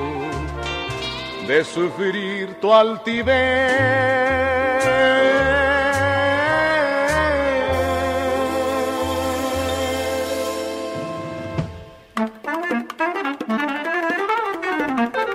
de 1.47 1.63
sufrir 1.63 2.55
tu 2.59 2.73
altivez. 2.73 4.21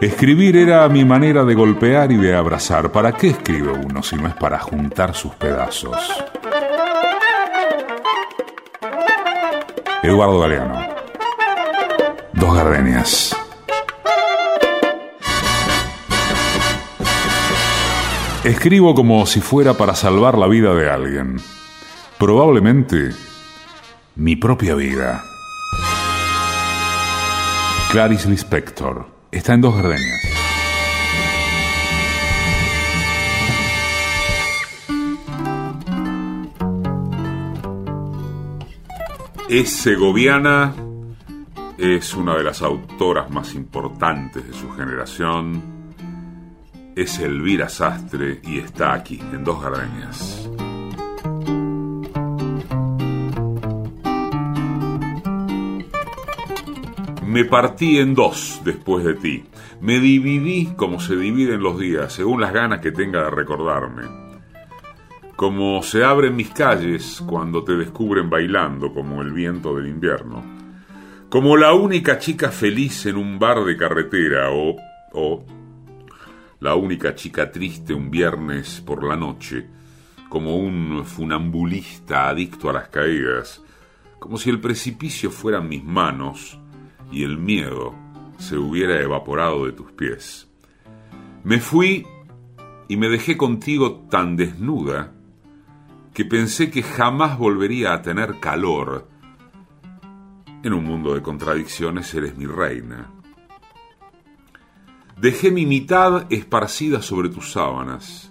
Escribir 0.01 0.57
era 0.57 0.89
mi 0.89 1.05
manera 1.05 1.45
de 1.45 1.55
golpear 1.55 2.13
y 2.13 2.17
de 2.17 2.35
abrazar. 2.35 2.93
¿Para 2.93 3.13
qué 3.13 3.29
escribe 3.29 3.73
uno 3.73 4.03
si 4.03 4.17
no 4.17 4.29
es 4.29 4.35
para 4.35 4.59
juntar 4.59 5.15
sus 5.15 5.35
pedazos? 5.35 5.97
Eduardo 10.03 10.39
Galeano. 10.39 10.87
Dos 12.33 12.55
gardenias. 12.55 13.36
Escribo 18.47 18.95
como 18.95 19.27
si 19.27 19.41
fuera 19.41 19.75
para 19.75 19.97
salvar 19.97 20.39
la 20.39 20.47
vida 20.47 20.73
de 20.73 20.89
alguien. 20.89 21.35
Probablemente 22.17 23.11
mi 24.15 24.37
propia 24.37 24.77
vida. 24.77 25.25
Clarice 27.91 28.29
Lispector 28.31 29.05
está 29.33 29.55
en 29.55 29.63
dos 29.63 29.75
gardenias. 29.75 30.21
Es 39.49 39.73
segoviana, 39.73 40.73
es 41.79 42.15
una 42.15 42.37
de 42.37 42.45
las 42.45 42.63
autoras 42.63 43.29
más 43.29 43.57
importantes 43.57 44.47
de 44.47 44.53
su 44.53 44.71
generación, 44.71 45.76
es 46.97 47.19
Elvira 47.19 47.69
Sastre 47.69 48.41
y 48.43 48.59
está 48.59 48.95
aquí, 48.95 49.21
en 49.21 49.45
Dos 49.45 49.63
Gardenias. 49.63 50.51
Me 57.27 57.45
partí 57.45 57.99
en 57.99 58.15
dos 58.15 58.63
después 58.65 59.05
de 59.05 59.13
ti. 59.13 59.45
Me 59.83 60.01
dividí 60.01 60.73
como 60.75 60.99
se 60.99 61.17
dividen 61.17 61.63
los 61.63 61.79
días, 61.79 62.15
según 62.15 62.41
las 62.41 62.55
ganas 62.55 62.81
que 62.81 62.93
tenga 62.93 63.25
de 63.25 63.31
recordarme. 63.31 64.05
Como 65.37 65.83
se 65.83 66.03
abren 66.03 66.35
mis 66.35 66.49
calles 66.49 67.23
cuando 67.27 67.63
te 67.63 67.77
descubren 67.77 68.31
bailando 68.31 68.95
como 68.95 69.21
el 69.21 69.35
viento 69.35 69.77
del 69.77 69.89
invierno. 69.89 70.43
Como 71.29 71.59
la 71.59 71.75
única 71.75 72.19
chica 72.19 72.51
feliz 72.51 73.05
en 73.05 73.17
un 73.17 73.39
bar 73.39 73.65
de 73.65 73.77
carretera 73.77 74.51
o, 74.51 74.77
o 75.13 75.45
la 76.61 76.75
única 76.75 77.15
chica 77.15 77.51
triste 77.51 77.93
un 77.95 78.11
viernes 78.11 78.81
por 78.81 79.05
la 79.05 79.17
noche, 79.17 79.67
como 80.29 80.57
un 80.57 81.05
funambulista 81.05 82.29
adicto 82.29 82.71
a 82.71 82.73
las 82.73 82.89
caídas, 82.89 83.63
como 84.19 84.39
si 84.39 84.51
el 84.51 84.61
precipicio 84.61 85.31
fueran 85.31 85.69
mis 85.69 85.85
manos 85.85 86.59
y 87.13 87.23
el 87.23 87.39
miedo 87.39 87.95
se 88.39 88.57
hubiera 88.57 89.01
evaporado 89.01 89.67
de 89.67 89.73
tus 89.73 89.93
pies. 89.93 90.49
Me 91.45 91.61
fui 91.61 92.07
y 92.89 92.97
me 92.97 93.09
dejé 93.09 93.37
contigo 93.37 94.07
tan 94.11 94.37
desnuda 94.37 95.13
que 96.13 96.25
pensé 96.25 96.71
que 96.71 96.83
jamás 96.83 97.39
volvería 97.39 97.93
a 97.93 98.03
tener 98.03 98.41
calor. 98.41 99.09
En 100.63 100.73
un 100.73 100.85
mundo 100.85 101.15
de 101.15 101.23
contradicciones 101.23 102.13
eres 102.15 102.37
mi 102.37 102.47
reina. 102.47 103.16
Dejé 105.17 105.51
mi 105.51 105.65
mitad 105.65 106.31
esparcida 106.31 107.01
sobre 107.01 107.31
tus 107.31 107.51
sábanas 107.51 108.31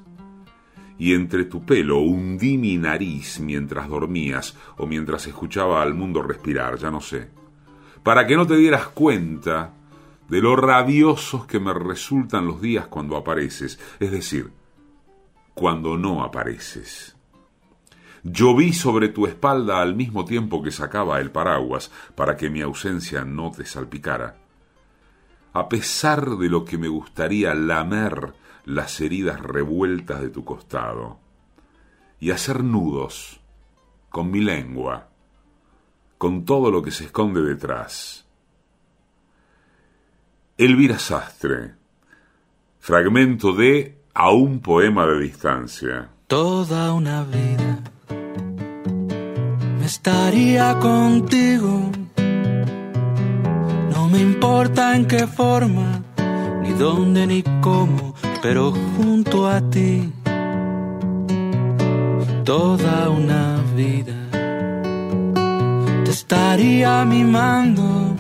y 1.00 1.16
entre 1.16 1.46
tu 1.46 1.66
pelo 1.66 1.98
hundí 1.98 2.60
mi 2.60 2.78
nariz 2.78 3.40
mientras 3.40 3.90
dormías 3.90 4.56
o 4.78 4.86
mientras 4.86 5.26
escuchaba 5.26 5.82
al 5.82 5.96
mundo 5.96 6.22
respirar, 6.22 6.78
ya 6.78 6.92
no 6.92 7.02
sé, 7.02 7.32
para 8.04 8.28
que 8.28 8.36
no 8.36 8.46
te 8.46 8.56
dieras 8.56 8.88
cuenta 8.90 9.74
de 10.30 10.42
lo 10.42 10.56
rabiosos 10.56 11.48
que 11.48 11.60
me 11.60 11.74
resultan 11.74 12.46
los 12.46 12.62
días 12.62 12.86
cuando 12.86 13.18
apareces, 13.18 13.80
es 14.00 14.12
decir, 14.12 14.52
cuando 15.56 15.98
no 15.98 16.24
apareces. 16.24 17.16
Lloví 18.22 18.74
sobre 18.74 19.10
tu 19.10 19.26
espalda 19.26 19.82
al 19.82 19.96
mismo 19.96 20.24
tiempo 20.24 20.62
que 20.62 20.70
sacaba 20.70 21.20
el 21.20 21.32
paraguas 21.32 21.92
para 22.14 22.38
que 22.38 22.52
mi 22.52 22.62
ausencia 22.62 23.26
no 23.26 23.52
te 23.52 23.66
salpicara. 23.66 24.45
A 25.56 25.70
pesar 25.70 26.32
de 26.32 26.50
lo 26.50 26.66
que 26.66 26.78
me 26.78 26.90
gustaría 26.90 27.54
lamer 27.54 28.34
las 28.66 29.00
heridas 29.00 29.40
revueltas 29.40 30.20
de 30.20 30.30
tu 30.30 30.44
costado 30.44 31.18
y 32.20 32.32
hacer 32.32 32.62
nudos 32.62 33.40
con 34.10 34.32
mi 34.32 34.42
lengua, 34.42 35.08
con 36.18 36.44
todo 36.44 36.72
lo 36.72 36.84
que 36.84 36.92
se 36.92 37.06
esconde 37.06 37.42
detrás. 37.42 38.26
Elvira 40.58 41.00
Sastre, 41.00 41.76
fragmento 42.80 43.54
de 43.54 43.98
A 44.14 44.32
un 44.32 44.60
poema 44.60 45.06
de 45.06 45.22
distancia. 45.22 46.10
Toda 46.28 46.92
una 46.92 47.24
vida 47.24 47.80
me 49.80 49.86
estaría 49.86 50.78
contigo. 50.80 52.05
No 54.16 54.22
me 54.22 54.28
importa 54.28 54.96
en 54.96 55.06
qué 55.08 55.28
forma, 55.28 56.02
ni 56.62 56.72
dónde, 56.72 57.28
ni 57.28 57.44
cómo, 57.60 58.16
pero 58.42 58.72
junto 58.96 59.46
a 59.46 59.60
ti. 59.70 60.10
Toda 62.46 63.10
una 63.10 63.58
vida 63.76 64.16
te 66.06 66.12
estaría 66.12 67.04
mimando, 67.04 68.16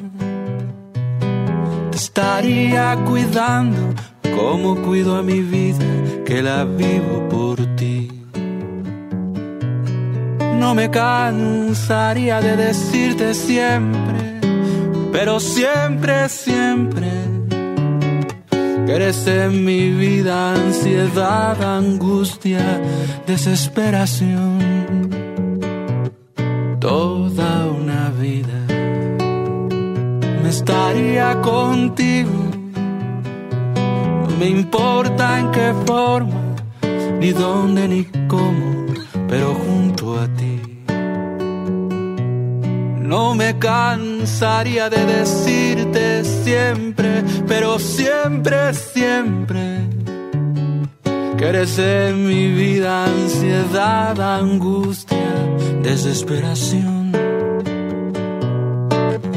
te 1.92 1.98
estaría 1.98 2.98
cuidando 3.06 3.94
como 4.36 4.76
cuido 4.82 5.16
a 5.16 5.24
mi 5.24 5.40
vida, 5.40 5.86
que 6.26 6.42
la 6.42 6.66
vivo 6.66 7.26
por 7.30 7.66
ti. 7.78 8.12
No 10.60 10.76
me 10.76 10.90
cansaría 10.90 12.42
de 12.42 12.58
decirte 12.58 13.34
siempre, 13.34 14.25
pero 15.15 15.39
siempre, 15.39 16.28
siempre, 16.28 17.08
eres 18.86 19.25
en 19.28 19.63
mi 19.63 19.91
vida 19.91 20.54
ansiedad, 20.56 21.56
angustia, 21.63 22.82
desesperación. 23.25 25.10
Toda 26.82 27.65
una 27.67 28.10
vida 28.19 28.60
me 30.43 30.49
estaría 30.49 31.39
contigo 31.41 32.45
no 34.28 34.38
me 34.38 34.49
importa 34.49 35.39
en 35.39 35.51
qué 35.51 35.73
forma, 35.86 36.41
ni 37.21 37.32
dónde, 37.32 37.88
ni 37.88 38.04
cómo, 38.28 38.86
pero 39.30 39.56
junto 39.56 40.19
a 40.19 40.28
ti. 40.28 40.55
No 43.17 43.34
me 43.34 43.58
cansaría 43.58 44.89
de 44.89 45.06
decirte 45.06 46.25
siempre, 46.25 47.23
pero 47.47 47.80
siempre, 47.80 48.73
siempre, 48.73 49.88
que 51.38 51.45
eres 51.45 51.80
en 51.80 52.28
mi 52.28 52.51
vida 52.51 53.06
ansiedad, 53.06 54.19
angustia, 54.19 55.32
desesperación. 55.82 57.13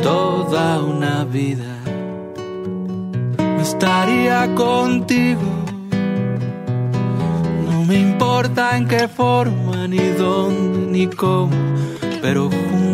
Toda 0.02 0.82
una 0.82 1.24
vida 1.24 1.72
estaría 3.60 4.52
contigo. 4.56 5.50
No 7.70 7.84
me 7.84 8.00
importa 8.00 8.76
en 8.76 8.88
qué 8.88 9.06
forma, 9.06 9.86
ni 9.86 10.04
dónde, 10.18 10.78
ni 10.90 11.06
cómo, 11.06 11.54
pero 12.20 12.50
junto 12.50 12.87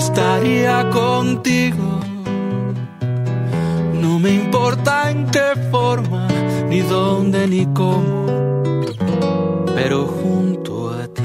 estaría 0.00 0.88
contigo. 0.88 2.00
No 4.02 4.18
me 4.18 4.30
importa 4.30 5.10
en 5.10 5.26
qué 5.26 5.48
forma, 5.70 6.26
ni 6.68 6.80
dónde 6.80 7.46
ni 7.46 7.66
cómo, 7.74 8.24
pero 9.74 10.06
junto 10.06 10.90
a 10.90 11.06
ti. 11.06 11.22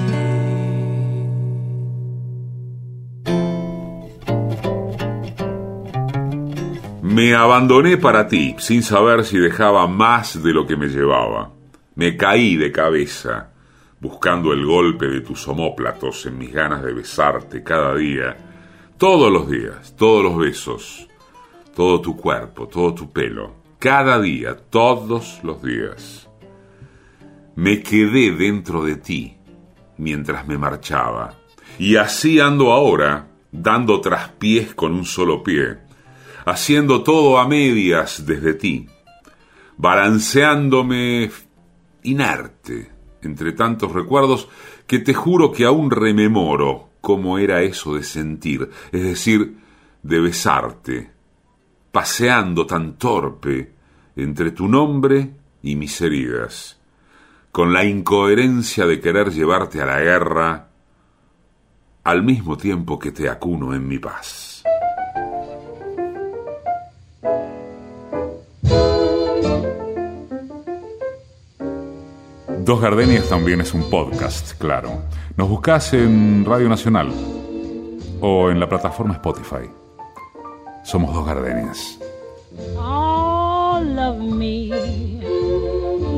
Me 7.02 7.34
abandoné 7.34 7.96
para 7.96 8.28
ti, 8.28 8.56
sin 8.60 8.84
saber 8.84 9.24
si 9.24 9.38
dejaba 9.38 9.88
más 9.88 10.44
de 10.44 10.52
lo 10.52 10.68
que 10.68 10.76
me 10.76 10.88
llevaba. 10.88 11.52
Me 11.96 12.18
caí 12.18 12.58
de 12.58 12.74
cabeza, 12.74 13.52
buscando 14.02 14.52
el 14.52 14.66
golpe 14.66 15.08
de 15.08 15.22
tus 15.22 15.48
omóplatos 15.48 16.26
en 16.26 16.38
mis 16.38 16.52
ganas 16.52 16.84
de 16.84 16.92
besarte 16.92 17.64
cada 17.64 17.96
día, 17.96 18.36
todos 18.98 19.32
los 19.32 19.50
días, 19.50 19.96
todos 19.98 20.24
los 20.24 20.38
besos, 20.38 21.08
todo 21.76 22.00
tu 22.00 22.16
cuerpo, 22.16 22.68
todo 22.68 22.94
tu 22.94 23.12
pelo, 23.12 23.54
cada 23.78 24.22
día, 24.22 24.56
todos 24.56 25.40
los 25.44 25.62
días. 25.62 26.30
Me 27.56 27.82
quedé 27.82 28.32
dentro 28.32 28.84
de 28.84 28.96
ti 28.96 29.38
mientras 29.98 30.48
me 30.48 30.58
marchaba, 30.58 31.36
y 31.78 31.98
así 31.98 32.40
ando 32.40 32.72
ahora, 32.72 33.28
dando 33.52 34.00
traspiés 34.00 34.74
con 34.74 34.94
un 34.94 35.06
solo 35.06 35.44
pie, 35.44 35.78
haciendo 36.46 37.04
todo 37.04 37.38
a 37.38 37.48
medias 37.48 38.26
desde 38.26 38.54
ti, 38.54 38.88
balanceándome 39.78 41.32
inerte 42.04 42.92
entre 43.22 43.52
tantos 43.54 43.92
recuerdos 43.92 44.48
que 44.88 45.00
te 45.00 45.14
juro 45.14 45.52
que 45.52 45.66
aún 45.66 45.92
rememoro 45.92 46.90
cómo 47.06 47.38
era 47.38 47.62
eso 47.62 47.94
de 47.94 48.02
sentir, 48.02 48.68
es 48.92 49.04
decir, 49.04 49.60
de 50.02 50.20
besarte, 50.20 51.12
paseando 51.92 52.66
tan 52.66 52.98
torpe 52.98 53.74
entre 54.16 54.50
tu 54.50 54.68
nombre 54.68 55.36
y 55.62 55.76
mis 55.76 56.02
heridas, 56.02 56.80
con 57.52 57.74
la 57.74 57.86
incoherencia 57.86 58.88
de 58.88 59.00
querer 59.00 59.32
llevarte 59.32 59.84
a 59.84 59.86
la 59.86 60.00
guerra 60.00 60.70
al 62.04 62.24
mismo 62.24 62.58
tiempo 62.58 62.98
que 62.98 63.12
te 63.12 63.30
acuno 63.30 63.76
en 63.76 63.88
mi 63.88 64.00
paz. 64.00 64.55
Dos 72.66 72.82
Gardenias 72.82 73.30
también 73.30 73.62
es 73.62 73.76
un 73.76 73.88
podcast, 73.92 74.58
claro. 74.58 75.04
Nos 75.38 75.48
buscas 75.48 75.94
en 75.94 76.44
Radio 76.46 76.68
Nacional 76.68 77.12
o 78.22 78.50
en 78.50 78.60
la 78.60 78.68
plataforma 78.68 79.14
Spotify. 79.14 79.70
Somos 80.84 81.14
Dos 81.14 81.28
Gardenias. 81.28 82.00
All 82.76 84.00
of 84.00 84.18
me, 84.18 84.72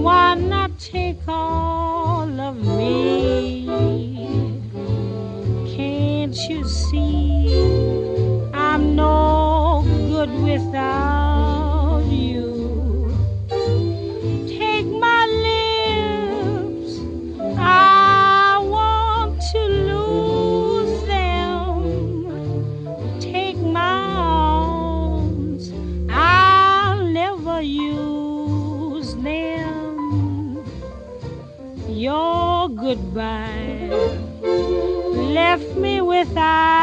why 0.02 0.36
not 0.38 0.72
take 0.80 1.18
all 1.28 2.40
of 2.40 2.56
me? 2.56 3.68
Can't 5.76 6.38
you 6.48 6.64
see 6.64 7.54
I'm 8.54 8.96
no 8.96 9.84
good 10.10 10.30
without 10.44 11.37
with 36.18 36.36
us. 36.36 36.77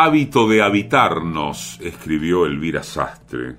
Hábito 0.00 0.46
de 0.48 0.62
habitarnos, 0.62 1.80
escribió 1.80 2.46
Elvira 2.46 2.84
Sastre. 2.84 3.56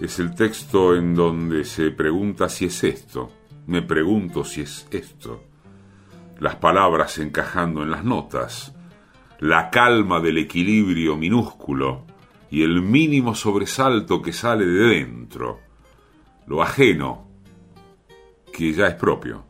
Es 0.00 0.18
el 0.18 0.34
texto 0.34 0.96
en 0.96 1.14
donde 1.14 1.64
se 1.64 1.92
pregunta 1.92 2.48
si 2.48 2.64
es 2.64 2.82
esto. 2.82 3.30
Me 3.68 3.82
pregunto 3.82 4.42
si 4.42 4.62
es 4.62 4.88
esto. 4.90 5.44
Las 6.40 6.56
palabras 6.56 7.18
encajando 7.18 7.84
en 7.84 7.92
las 7.92 8.02
notas. 8.02 8.74
La 9.38 9.70
calma 9.70 10.18
del 10.18 10.38
equilibrio 10.38 11.16
minúsculo 11.16 12.04
y 12.50 12.64
el 12.64 12.82
mínimo 12.82 13.36
sobresalto 13.36 14.20
que 14.20 14.32
sale 14.32 14.66
de 14.66 14.88
dentro. 14.88 15.60
Lo 16.48 16.64
ajeno, 16.64 17.28
que 18.52 18.72
ya 18.72 18.88
es 18.88 18.96
propio. 18.96 19.44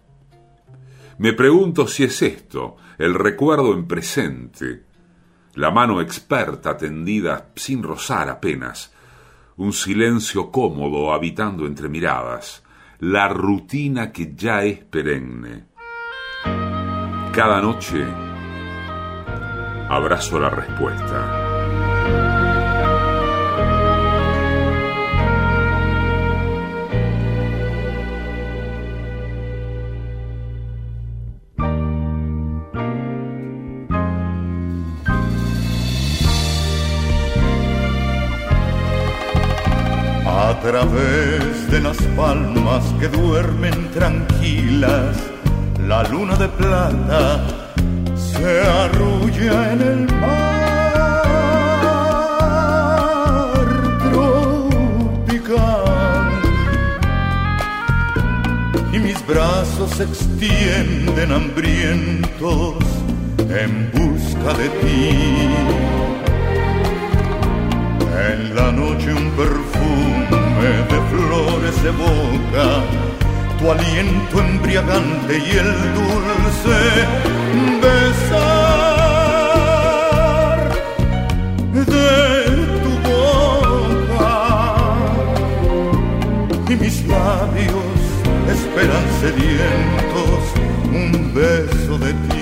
Me 1.16 1.32
pregunto 1.32 1.86
si 1.86 2.04
es 2.04 2.20
esto, 2.20 2.76
el 2.98 3.14
recuerdo 3.14 3.72
en 3.72 3.86
presente, 3.86 4.87
la 5.54 5.70
mano 5.70 6.00
experta 6.00 6.76
tendida 6.76 7.48
sin 7.54 7.82
rozar 7.82 8.28
apenas, 8.28 8.92
un 9.56 9.72
silencio 9.72 10.50
cómodo 10.50 11.12
habitando 11.12 11.66
entre 11.66 11.88
miradas, 11.88 12.62
la 13.00 13.28
rutina 13.28 14.12
que 14.12 14.34
ya 14.34 14.62
es 14.64 14.84
perenne. 14.84 15.66
Cada 17.32 17.60
noche 17.60 18.04
abrazo 19.88 20.38
la 20.38 20.50
respuesta. 20.50 21.37
Través 40.60 41.70
de 41.70 41.80
las 41.80 41.96
palmas 42.16 42.84
que 42.98 43.08
duermen 43.08 43.90
tranquilas, 43.90 45.16
la 45.86 46.02
luna 46.04 46.36
de 46.36 46.48
plata 46.48 47.46
se 48.16 48.60
arrulla 48.60 49.72
en 49.72 49.80
el 49.80 50.06
mar 50.20 51.18
tropical 54.10 55.52
y 58.92 58.98
mis 58.98 59.26
brazos 59.26 59.90
se 59.96 60.04
extienden 60.04 61.32
hambrientos 61.32 62.76
en 63.48 63.90
busca 63.92 64.54
de 64.54 64.68
ti. 64.80 66.07
En 68.38 68.54
la 68.54 68.70
noche 68.70 69.12
un 69.12 69.30
perfume 69.32 70.28
de 70.92 70.98
flores 71.10 71.76
evoca 71.84 72.66
tu 73.58 73.64
aliento 73.72 74.34
embriagante 74.40 75.32
y 75.38 75.50
el 75.62 75.72
dulce 75.98 76.80
besar 77.82 78.58
de 81.72 81.96
tu 82.84 82.92
boca 83.08 84.36
y 86.70 86.72
mis 86.76 86.96
labios 87.08 88.00
esperan 88.54 89.06
sedientos 89.20 90.42
un 90.92 91.10
beso 91.34 91.94
de 91.98 92.12
ti. 92.28 92.37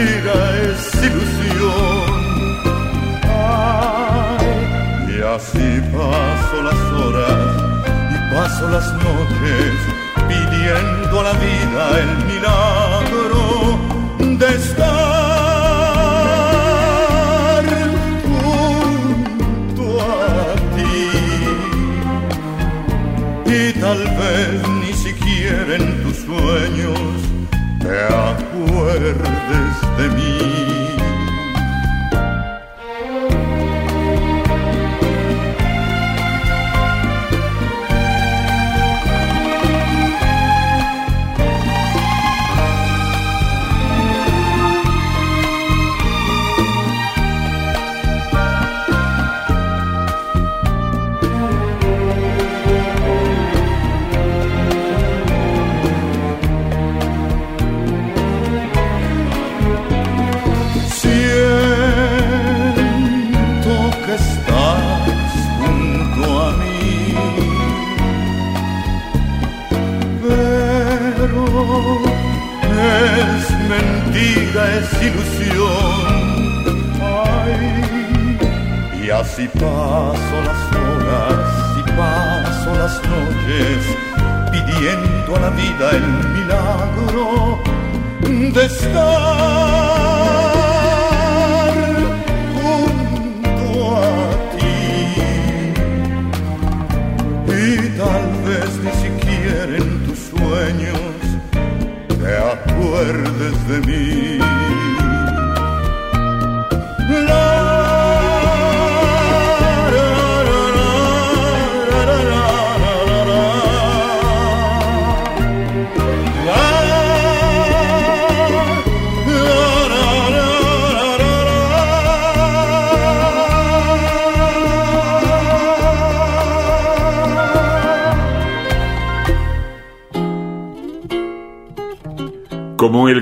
Es 0.00 0.94
ilusión. 1.02 2.08
Y 5.08 5.20
así 5.22 5.68
paso 5.92 6.56
las 6.62 6.80
horas 7.00 7.40
y 8.12 8.16
paso 8.34 8.64
las 8.68 8.88
noches 8.92 9.74
pidiendo 10.28 11.14
a 11.20 11.22
la 11.24 11.32
vida 11.32 11.82
el 12.02 12.12
milagro 12.30 13.44
de 14.38 14.48
estar 14.54 14.88
junto 18.28 19.84
a 20.00 20.12
ti. 20.76 20.98
Y 23.46 23.72
tal 23.80 24.00
vez 24.18 24.77
verdes 28.98 29.76
de 29.96 30.08
mi 30.16 30.27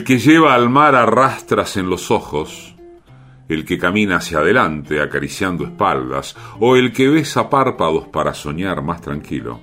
que 0.06 0.20
lleva 0.20 0.54
al 0.54 0.70
mar 0.70 0.94
a 0.94 1.04
rastras 1.04 1.76
en 1.76 1.90
los 1.90 2.12
ojos, 2.12 2.76
el 3.48 3.64
que 3.64 3.76
camina 3.76 4.18
hacia 4.18 4.38
adelante 4.38 5.00
acariciando 5.02 5.64
espaldas, 5.64 6.36
o 6.60 6.76
el 6.76 6.92
que 6.92 7.08
besa 7.08 7.50
párpados 7.50 8.06
para 8.06 8.32
soñar 8.32 8.82
más 8.82 9.00
tranquilo. 9.00 9.62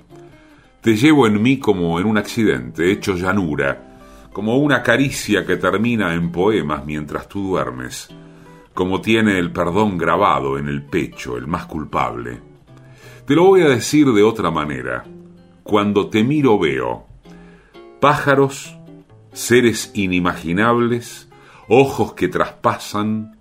Te 0.82 0.96
llevo 0.96 1.26
en 1.26 1.40
mí 1.40 1.58
como 1.58 1.98
en 1.98 2.04
un 2.04 2.18
accidente, 2.18 2.92
hecho 2.92 3.16
llanura, 3.16 4.28
como 4.34 4.58
una 4.58 4.82
caricia 4.82 5.46
que 5.46 5.56
termina 5.56 6.12
en 6.12 6.30
poemas 6.30 6.84
mientras 6.84 7.26
tú 7.26 7.48
duermes, 7.48 8.10
como 8.74 9.00
tiene 9.00 9.38
el 9.38 9.50
perdón 9.50 9.96
grabado 9.96 10.58
en 10.58 10.68
el 10.68 10.82
pecho, 10.82 11.38
el 11.38 11.46
más 11.46 11.64
culpable. 11.64 12.42
Te 13.26 13.34
lo 13.34 13.44
voy 13.44 13.62
a 13.62 13.68
decir 13.70 14.12
de 14.12 14.22
otra 14.22 14.50
manera. 14.50 15.06
Cuando 15.62 16.08
te 16.10 16.22
miro 16.22 16.58
veo 16.58 17.06
pájaros, 17.98 18.73
seres 19.34 19.90
inimaginables, 19.94 21.28
ojos 21.68 22.14
que 22.14 22.28
traspasan, 22.28 23.36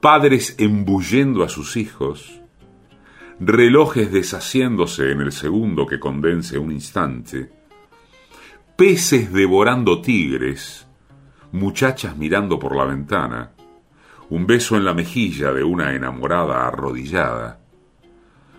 padres 0.00 0.54
embullendo 0.58 1.42
a 1.42 1.48
sus 1.48 1.78
hijos, 1.78 2.42
relojes 3.40 4.12
deshaciéndose 4.12 5.10
en 5.10 5.22
el 5.22 5.32
segundo 5.32 5.86
que 5.86 5.98
condense 5.98 6.58
un 6.58 6.70
instante, 6.70 7.50
peces 8.76 9.32
devorando 9.32 10.02
tigres, 10.02 10.86
muchachas 11.50 12.14
mirando 12.14 12.58
por 12.58 12.76
la 12.76 12.84
ventana, 12.84 13.52
un 14.28 14.46
beso 14.46 14.76
en 14.76 14.84
la 14.84 14.92
mejilla 14.92 15.50
de 15.52 15.64
una 15.64 15.94
enamorada 15.94 16.66
arrodillada, 16.66 17.58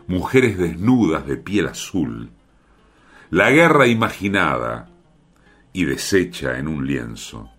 mujeres 0.08 0.58
desnudas 0.58 1.28
de 1.28 1.38
piel 1.38 1.68
azul, 1.68 2.32
la 3.30 3.52
guerra 3.52 3.86
imaginada 3.86 4.93
y 5.74 5.86
deshecha 5.86 6.58
en 6.58 6.68
un 6.68 6.86
lienzo. 6.88 7.50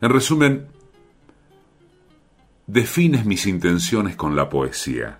En 0.00 0.10
resumen, 0.10 0.68
defines 2.66 3.24
mis 3.24 3.46
intenciones 3.46 4.16
con 4.16 4.36
la 4.36 4.48
poesía. 4.48 5.18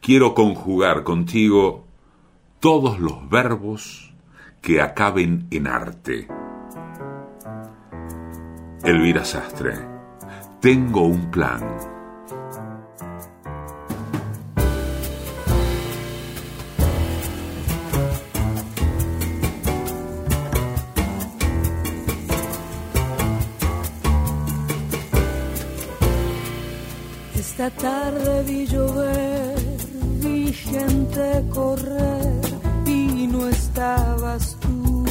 Quiero 0.00 0.34
conjugar 0.34 1.04
contigo 1.04 1.86
todos 2.60 2.98
los 2.98 3.28
verbos 3.30 4.12
que 4.60 4.80
acaben 4.80 5.46
en 5.50 5.66
arte. 5.66 6.26
Elvira 8.82 9.24
Sastre, 9.24 9.74
tengo 10.60 11.02
un 11.02 11.30
plan. 11.30 11.93
Esta 27.64 27.80
tarde 27.80 28.42
vi 28.42 28.66
llover, 28.66 29.56
vi 30.20 30.52
gente 30.52 31.46
correr 31.48 32.40
y 32.84 33.26
no 33.26 33.48
estabas 33.48 34.54
tú. 34.60 35.02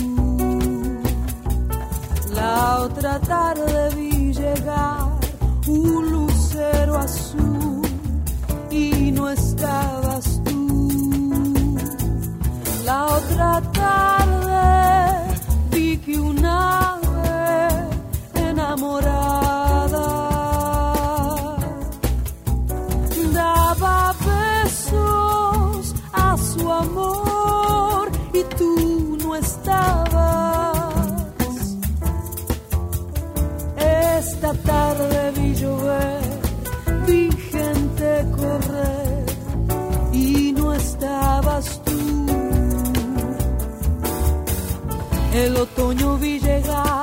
La 2.36 2.82
otra 2.82 3.20
tarde 3.22 3.96
vi 3.96 4.32
llegar 4.32 5.18
un 5.66 6.12
lucero 6.12 6.96
azul 6.96 7.82
y 8.70 9.12
no 9.12 9.32
estabas 9.32 10.40
tú. 10.44 11.74
La 12.86 13.06
otra 13.06 13.62
tarde 13.72 14.43
otoño 45.64 46.18
vi 46.18 46.40
llegar. 46.40 47.03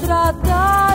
tratar 0.00 0.85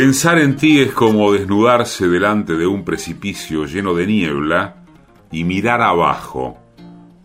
Pensar 0.00 0.38
en 0.38 0.56
ti 0.56 0.80
es 0.80 0.92
como 0.92 1.30
desnudarse 1.30 2.08
delante 2.08 2.56
de 2.56 2.66
un 2.66 2.86
precipicio 2.86 3.66
lleno 3.66 3.92
de 3.92 4.06
niebla 4.06 4.76
y 5.30 5.44
mirar 5.44 5.82
abajo. 5.82 6.56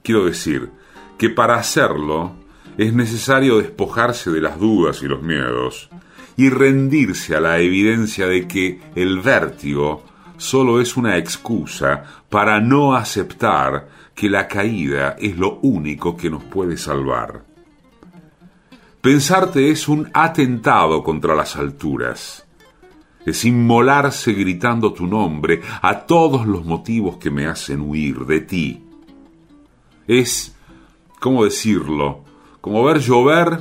Quiero 0.03 0.25
decir 0.25 0.71
que 1.17 1.29
para 1.29 1.55
hacerlo 1.55 2.35
es 2.77 2.93
necesario 2.93 3.59
despojarse 3.59 4.29
de 4.29 4.41
las 4.41 4.59
dudas 4.59 5.01
y 5.01 5.07
los 5.07 5.21
miedos 5.21 5.89
y 6.35 6.49
rendirse 6.49 7.33
a 7.33 7.39
la 7.39 7.59
evidencia 7.59 8.27
de 8.27 8.45
que 8.45 8.81
el 8.93 9.21
vértigo 9.21 10.03
solo 10.35 10.81
es 10.81 10.97
una 10.97 11.17
excusa 11.17 12.03
para 12.29 12.59
no 12.59 12.93
aceptar 12.93 13.87
que 14.13 14.29
la 14.29 14.49
caída 14.49 15.15
es 15.17 15.37
lo 15.37 15.59
único 15.61 16.17
que 16.17 16.29
nos 16.29 16.43
puede 16.43 16.75
salvar. 16.75 17.41
Pensarte 18.99 19.69
es 19.71 19.87
un 19.87 20.09
atentado 20.13 21.01
contra 21.03 21.35
las 21.35 21.55
alturas. 21.55 22.44
Es 23.25 23.43
inmolarse 23.43 24.33
gritando 24.33 24.93
tu 24.93 25.07
nombre 25.07 25.61
a 25.81 26.05
todos 26.05 26.45
los 26.45 26.65
motivos 26.65 27.17
que 27.17 27.31
me 27.31 27.47
hacen 27.47 27.81
huir 27.81 28.19
de 28.25 28.41
ti. 28.41 28.83
Es, 30.07 30.55
¿cómo 31.19 31.43
decirlo? 31.43 32.23
Como 32.61 32.83
ver 32.83 32.99
llover 32.99 33.59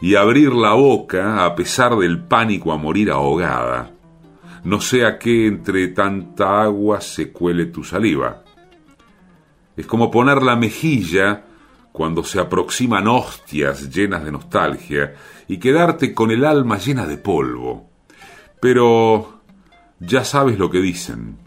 y 0.00 0.14
abrir 0.14 0.52
la 0.52 0.74
boca 0.74 1.44
a 1.44 1.54
pesar 1.54 1.96
del 1.96 2.20
pánico 2.24 2.72
a 2.72 2.76
morir 2.76 3.10
ahogada. 3.10 3.92
No 4.64 4.80
sea 4.80 5.18
que 5.18 5.46
entre 5.46 5.88
tanta 5.88 6.62
agua 6.62 7.00
se 7.00 7.32
cuele 7.32 7.66
tu 7.66 7.82
saliva. 7.82 8.44
Es 9.76 9.86
como 9.86 10.10
poner 10.10 10.42
la 10.42 10.56
mejilla 10.56 11.44
cuando 11.92 12.22
se 12.22 12.38
aproximan 12.38 13.08
hostias 13.08 13.88
llenas 13.90 14.24
de 14.24 14.32
nostalgia 14.32 15.14
y 15.48 15.58
quedarte 15.58 16.14
con 16.14 16.30
el 16.30 16.44
alma 16.44 16.78
llena 16.78 17.06
de 17.06 17.16
polvo. 17.16 17.89
Pero 18.60 19.40
ya 19.98 20.24
sabes 20.24 20.58
lo 20.58 20.70
que 20.70 20.80
dicen. 20.80 21.38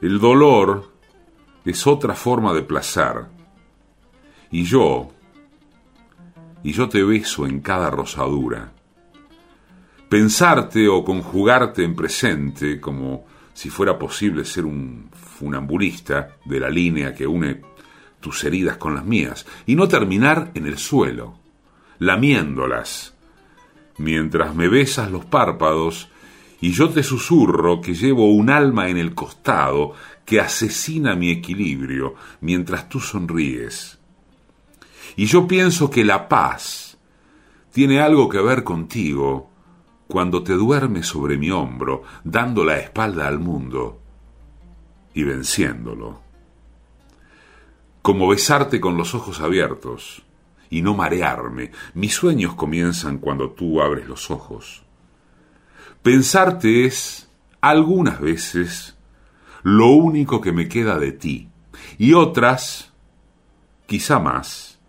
El 0.00 0.18
dolor 0.18 0.92
es 1.64 1.86
otra 1.86 2.14
forma 2.14 2.52
de 2.52 2.62
placer. 2.62 3.26
Y 4.50 4.64
yo, 4.64 5.10
y 6.62 6.72
yo 6.72 6.88
te 6.88 7.02
beso 7.02 7.46
en 7.46 7.60
cada 7.60 7.90
rosadura. 7.90 8.72
Pensarte 10.08 10.88
o 10.88 11.04
conjugarte 11.04 11.84
en 11.84 11.94
presente, 11.94 12.80
como 12.80 13.24
si 13.54 13.70
fuera 13.70 13.98
posible 13.98 14.44
ser 14.44 14.64
un 14.64 15.08
funambulista 15.12 16.36
de 16.44 16.60
la 16.60 16.68
línea 16.68 17.14
que 17.14 17.26
une 17.26 17.62
tus 18.20 18.44
heridas 18.44 18.76
con 18.76 18.94
las 18.94 19.04
mías, 19.04 19.46
y 19.66 19.74
no 19.74 19.88
terminar 19.88 20.50
en 20.54 20.66
el 20.66 20.78
suelo, 20.78 21.38
lamiéndolas, 21.98 23.14
mientras 23.98 24.54
me 24.54 24.68
besas 24.68 25.10
los 25.10 25.24
párpados 25.24 26.11
y 26.62 26.70
yo 26.70 26.90
te 26.90 27.02
susurro 27.02 27.80
que 27.80 27.92
llevo 27.92 28.32
un 28.32 28.48
alma 28.48 28.88
en 28.88 28.96
el 28.96 29.16
costado 29.16 29.94
que 30.24 30.40
asesina 30.40 31.16
mi 31.16 31.28
equilibrio 31.30 32.14
mientras 32.40 32.88
tú 32.88 33.00
sonríes. 33.00 33.98
Y 35.16 35.26
yo 35.26 35.48
pienso 35.48 35.90
que 35.90 36.04
la 36.04 36.28
paz 36.28 36.96
tiene 37.72 38.00
algo 38.00 38.28
que 38.28 38.40
ver 38.40 38.62
contigo 38.62 39.50
cuando 40.06 40.44
te 40.44 40.52
duermes 40.52 41.08
sobre 41.08 41.36
mi 41.36 41.50
hombro, 41.50 42.04
dando 42.22 42.64
la 42.64 42.78
espalda 42.78 43.26
al 43.26 43.40
mundo 43.40 44.00
y 45.14 45.24
venciéndolo. 45.24 46.20
Como 48.02 48.28
besarte 48.28 48.80
con 48.80 48.96
los 48.96 49.16
ojos 49.16 49.40
abiertos 49.40 50.22
y 50.70 50.82
no 50.82 50.94
marearme. 50.94 51.72
Mis 51.94 52.14
sueños 52.14 52.54
comienzan 52.54 53.18
cuando 53.18 53.50
tú 53.50 53.82
abres 53.82 54.06
los 54.06 54.30
ojos. 54.30 54.84
Pensarte 56.02 56.84
es, 56.84 57.30
algunas 57.60 58.20
veces, 58.20 58.96
lo 59.62 59.88
único 59.88 60.40
que 60.40 60.50
me 60.50 60.68
queda 60.68 60.98
de 60.98 61.12
ti, 61.12 61.48
y 61.96 62.14
otras, 62.14 62.92
quizá 63.86 64.18
más, 64.18 64.80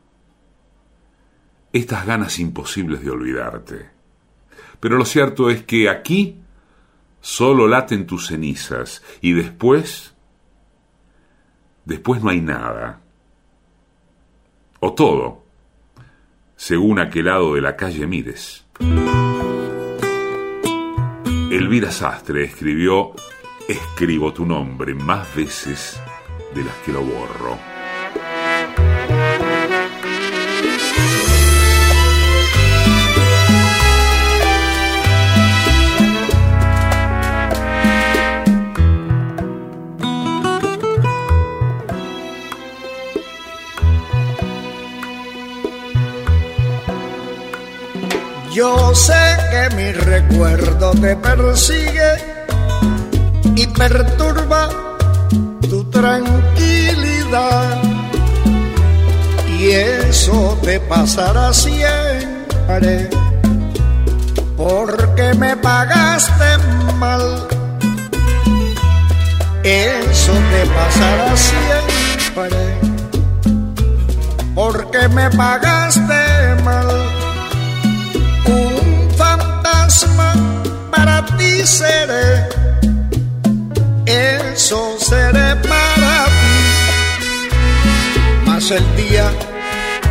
estas 1.71 2.05
ganas 2.05 2.39
imposibles 2.39 3.03
de 3.03 3.11
olvidarte. 3.11 3.89
Pero 4.79 4.97
lo 4.97 5.05
cierto 5.05 5.49
es 5.49 5.63
que 5.63 5.89
aquí 5.89 6.39
solo 7.21 7.67
laten 7.67 8.05
tus 8.05 8.27
cenizas 8.27 9.03
y 9.21 9.33
después, 9.33 10.15
después 11.85 12.23
no 12.23 12.29
hay 12.29 12.41
nada. 12.41 13.01
O 14.79 14.93
todo, 14.93 15.43
según 16.55 16.99
a 16.99 17.09
qué 17.09 17.23
lado 17.23 17.55
de 17.55 17.61
la 17.61 17.75
calle 17.75 18.05
mires. 18.07 18.65
Elvira 21.53 21.91
Sastre 21.91 22.45
escribió 22.45 23.11
Escribo 23.67 24.33
tu 24.33 24.43
nombre 24.43 24.95
más 24.95 25.35
veces 25.35 26.01
de 26.55 26.63
las 26.63 26.73
que 26.77 26.91
lo 26.91 27.01
borro. 27.01 27.72
Yo 48.53 48.93
sé 48.93 49.13
que 49.49 49.75
mi 49.75 49.91
recuerdo 49.93 50.91
te 50.91 51.15
persigue 51.15 52.11
y 53.55 53.65
perturba 53.65 54.69
tu 55.67 55.83
tranquilidad. 55.85 57.81
Y 59.57 59.71
eso 59.71 60.55
te 60.61 60.79
pasará 60.81 61.51
siempre 61.51 63.09
porque 64.55 65.33
me 65.33 65.57
pagaste 65.57 66.57
mal. 66.99 67.47
Eso 69.63 70.33
te 70.51 70.65
pasará 70.75 71.35
siempre 71.35 72.77
porque 74.53 75.07
me 75.07 75.31
pagaste 75.31 76.61
mal 76.63 77.22
para 80.91 81.23
ti 81.37 81.65
seré, 81.65 82.47
eso 84.05 84.97
seré 84.97 85.55
para 85.57 86.25
ti. 86.25 86.61
Mas 88.45 88.71
el 88.71 88.85
día 88.95 89.29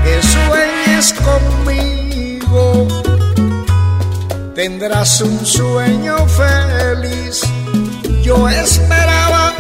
que 0.05 0.23
sueñes 0.23 1.15
conmigo, 1.29 2.87
tendrás 4.55 5.21
un 5.21 5.45
sueño 5.45 6.17
feliz. 6.29 7.43
Yo 8.23 8.49
esperaba 8.49 9.53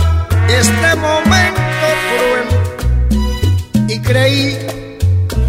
este 0.48 0.96
momento 0.96 1.86
cruel 2.08 2.48
y 3.88 3.98
creí 4.00 4.56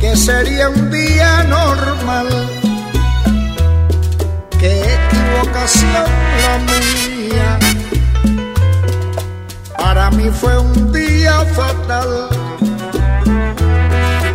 que 0.02 0.16
sería 0.16 0.70
un 0.70 0.90
día 0.90 1.44
normal 1.44 2.53
qué 4.64 4.80
equivocación 4.96 6.06
la 6.44 6.54
mía. 6.72 7.60
Para 9.78 10.10
mí 10.12 10.30
fue 10.30 10.58
un 10.58 10.94
día 10.94 11.36
fatal, 11.58 12.30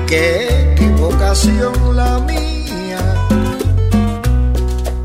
qué 0.06 0.72
equivocación 0.72 1.96
la 1.96 2.18
mía. 2.30 3.02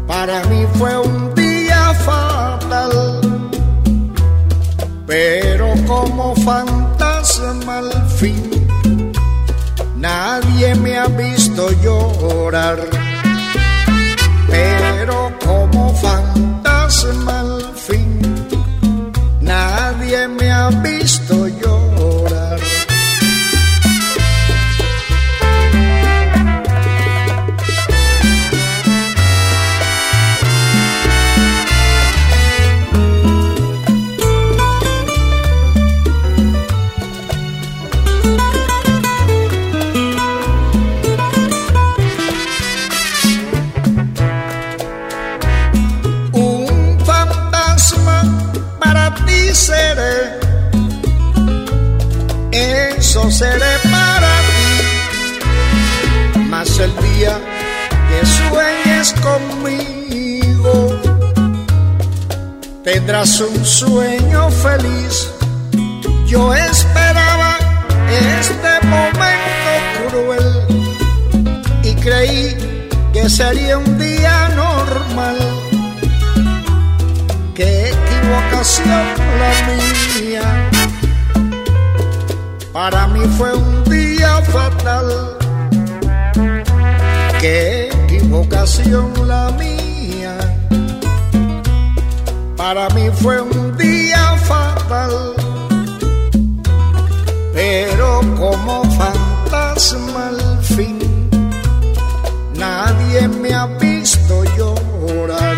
Para 0.08 0.44
mí 0.50 0.66
fue 0.78 0.98
un 0.98 1.34
día 1.36 1.94
fatal, 2.10 3.22
pero 5.08 5.74
como 5.88 6.36
fantasma 6.36 7.78
al 7.78 8.10
fin, 8.10 8.68
nadie 9.96 10.76
me 10.76 10.98
ha 10.98 11.08
visto 11.08 11.72
llorar 11.82 13.03
pero 15.06 15.38
como 15.44 15.94
fantasma 15.96 17.40
al 17.42 17.62
fin, 17.76 18.22
nadie 19.42 20.30
me 20.30 20.50
ha 20.50 20.70
visto 20.70 21.43
seré 53.34 53.74
para 53.92 54.32
ti. 54.50 54.66
Más 56.52 56.78
el 56.78 56.94
día 57.08 57.34
que 58.08 58.20
sueñes 58.26 59.14
conmigo, 59.28 60.76
tendrás 62.84 63.40
un 63.42 63.66
sueño 63.66 64.52
feliz. 64.52 65.32
Yo 66.28 66.54
esperaba 66.54 67.58
este 68.10 68.74
momento 68.88 69.72
cruel 70.10 70.50
y 71.84 71.96
creí 71.96 72.56
que 73.14 73.30
sería 73.30 73.80
un 73.80 73.98
día 73.98 74.50
normal. 74.50 75.38
Qué 77.56 77.90
equivocación 77.90 79.06
la 79.40 79.52
mía. 79.70 80.73
Para 82.74 83.08
mí 83.10 83.20
fue 83.38 83.54
un 83.54 83.84
día 83.84 84.42
fatal. 84.52 85.38
Qué 87.40 87.88
equivocación 87.90 89.14
la 89.28 89.52
mía. 89.52 90.36
Para 92.58 92.90
mí 92.96 93.12
fue 93.22 93.40
un 93.42 93.78
día 93.78 94.36
fatal. 94.38 95.36
Pero 97.54 98.22
como 98.36 98.84
fantasma 98.98 100.30
al 100.30 100.64
fin, 100.64 100.98
nadie 102.56 103.28
me 103.28 103.54
ha 103.54 103.68
visto 103.68 104.44
llorar. 104.58 105.53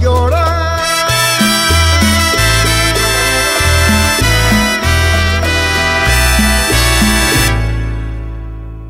Llorar. 0.00 0.70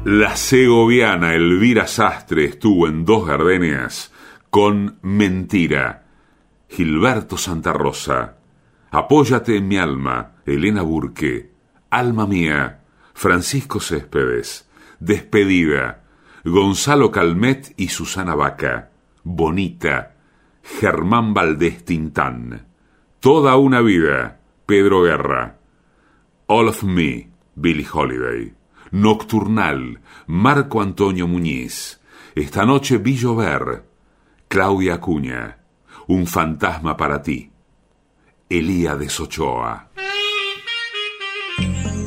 La 0.05 0.35
segoviana 0.35 1.35
Elvira 1.35 1.87
Sastre 1.87 2.45
estuvo 2.45 2.89
en 2.89 3.05
Dos 3.05 3.27
Gardenias 3.27 4.13
con 4.51 4.99
Mentira. 5.03 6.07
Gilberto 6.69 7.37
Santa 7.37 7.73
Rosa. 7.73 8.37
Apóyate 8.91 9.57
en 9.57 9.69
mi 9.69 9.77
alma, 9.77 10.37
Elena 10.47 10.83
Burque. 10.83 11.51
Alma 11.91 12.27
mía, 12.27 12.81
Francisco 13.15 13.79
Céspedes. 13.79 14.69
Despedida, 15.01 16.03
Gonzalo 16.45 17.11
Calmet 17.11 17.73
y 17.77 17.89
Susana 17.89 18.35
Vaca. 18.35 18.91
Bonita, 19.23 20.10
Germán 20.79 21.35
Valdés 21.35 21.85
Tintán. 21.85 22.67
Toda 23.19 23.57
una 23.57 23.81
vida, 23.81 24.41
Pedro 24.67 25.03
Guerra. 25.03 25.59
All 26.47 26.69
of 26.69 26.83
Me, 26.85 27.29
Billie 27.55 27.87
Holiday. 27.93 28.55
Nocturnal, 28.93 30.01
Marco 30.27 30.81
Antonio 30.81 31.27
Muñiz. 31.29 32.01
Esta 32.35 32.65
noche 32.65 32.99
vi 32.99 33.17
llover, 33.17 33.85
Claudia 34.49 34.95
Acuña. 34.95 35.59
Un 36.07 36.27
fantasma 36.27 36.97
para 36.97 37.23
ti, 37.23 37.51
Elía 38.49 38.97
de 38.97 39.09
Sochoa. 39.09 39.91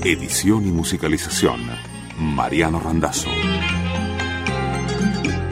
Edición 0.03 0.67
y 0.67 0.71
musicalización, 0.71 1.61
Mariano 2.19 2.79
Randazzo. 2.79 3.29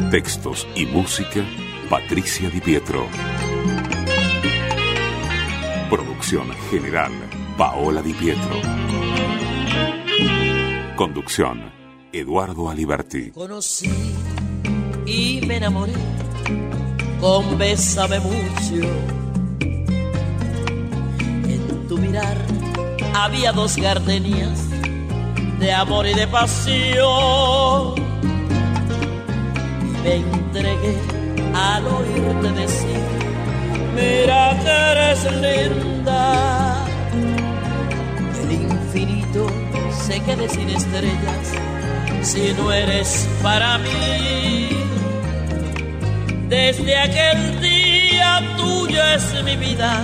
Textos 0.10 0.68
y 0.76 0.86
música, 0.86 1.46
Patricia 1.92 2.50
Di 2.50 2.62
Pietro. 2.62 3.06
Producción 5.90 6.50
general, 6.70 7.12
Paola 7.58 8.02
Di 8.02 8.14
Pietro. 8.14 8.62
Conducción, 10.96 11.70
Eduardo 12.14 12.70
Aliberti. 12.70 13.32
Conocí 13.32 13.92
y 15.06 15.42
me 15.46 15.58
enamoré 15.58 15.92
con 17.20 17.58
Bésame 17.58 18.22
mucho. 18.22 18.88
En 21.44 21.88
tu 21.90 21.98
mirar 21.98 22.38
había 23.14 23.52
dos 23.52 23.76
gardenias 23.76 24.66
de 25.60 25.74
amor 25.74 26.08
y 26.08 26.14
de 26.14 26.28
pasión. 26.28 27.96
Me 30.06 30.16
entregué 30.16 31.21
al 31.54 31.86
oírte 31.88 32.52
decir, 32.60 33.02
mira 33.96 34.58
que 34.64 34.70
eres 34.70 35.24
linda. 35.46 36.86
El 38.44 38.52
infinito 38.52 39.48
se 40.06 40.20
quede 40.22 40.50
sin 40.50 40.70
estrellas 40.70 41.46
si 42.22 42.54
no 42.54 42.72
eres 42.72 43.28
para 43.42 43.78
mí. 43.80 44.70
Desde 46.48 46.98
aquel 46.98 47.62
día 47.62 48.42
tuyo 48.58 49.02
es 49.16 49.44
mi 49.44 49.56
vida 49.56 50.04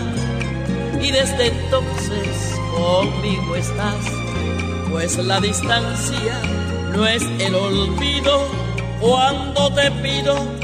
y 1.02 1.12
desde 1.12 1.48
entonces 1.48 2.56
conmigo 2.76 3.56
estás, 3.56 4.06
pues 4.90 5.18
la 5.18 5.40
distancia 5.42 6.42
no 6.94 7.06
es 7.06 7.24
el 7.40 7.54
olvido 7.54 8.48
cuando 9.00 9.72
te 9.74 9.92
pido 9.92 10.57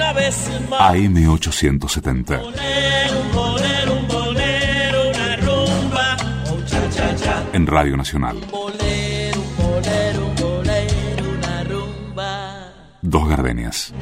una 0.00 0.12
vez 0.14 0.48
más. 0.70 0.80
AM870. 0.80 2.40
Bolero, 2.40 3.20
un 3.20 3.32
bolero, 3.32 3.92
un 3.92 4.08
bolero, 4.08 5.10
una 5.10 5.36
rumba, 5.36 6.16
un 6.50 6.64
cha 6.64 6.90
cha 6.90 7.16
cha. 7.16 7.44
En 7.52 7.66
Radio 7.66 7.98
Nacional. 7.98 8.38
Dos 13.02 13.28
Gardenias. 13.28 13.92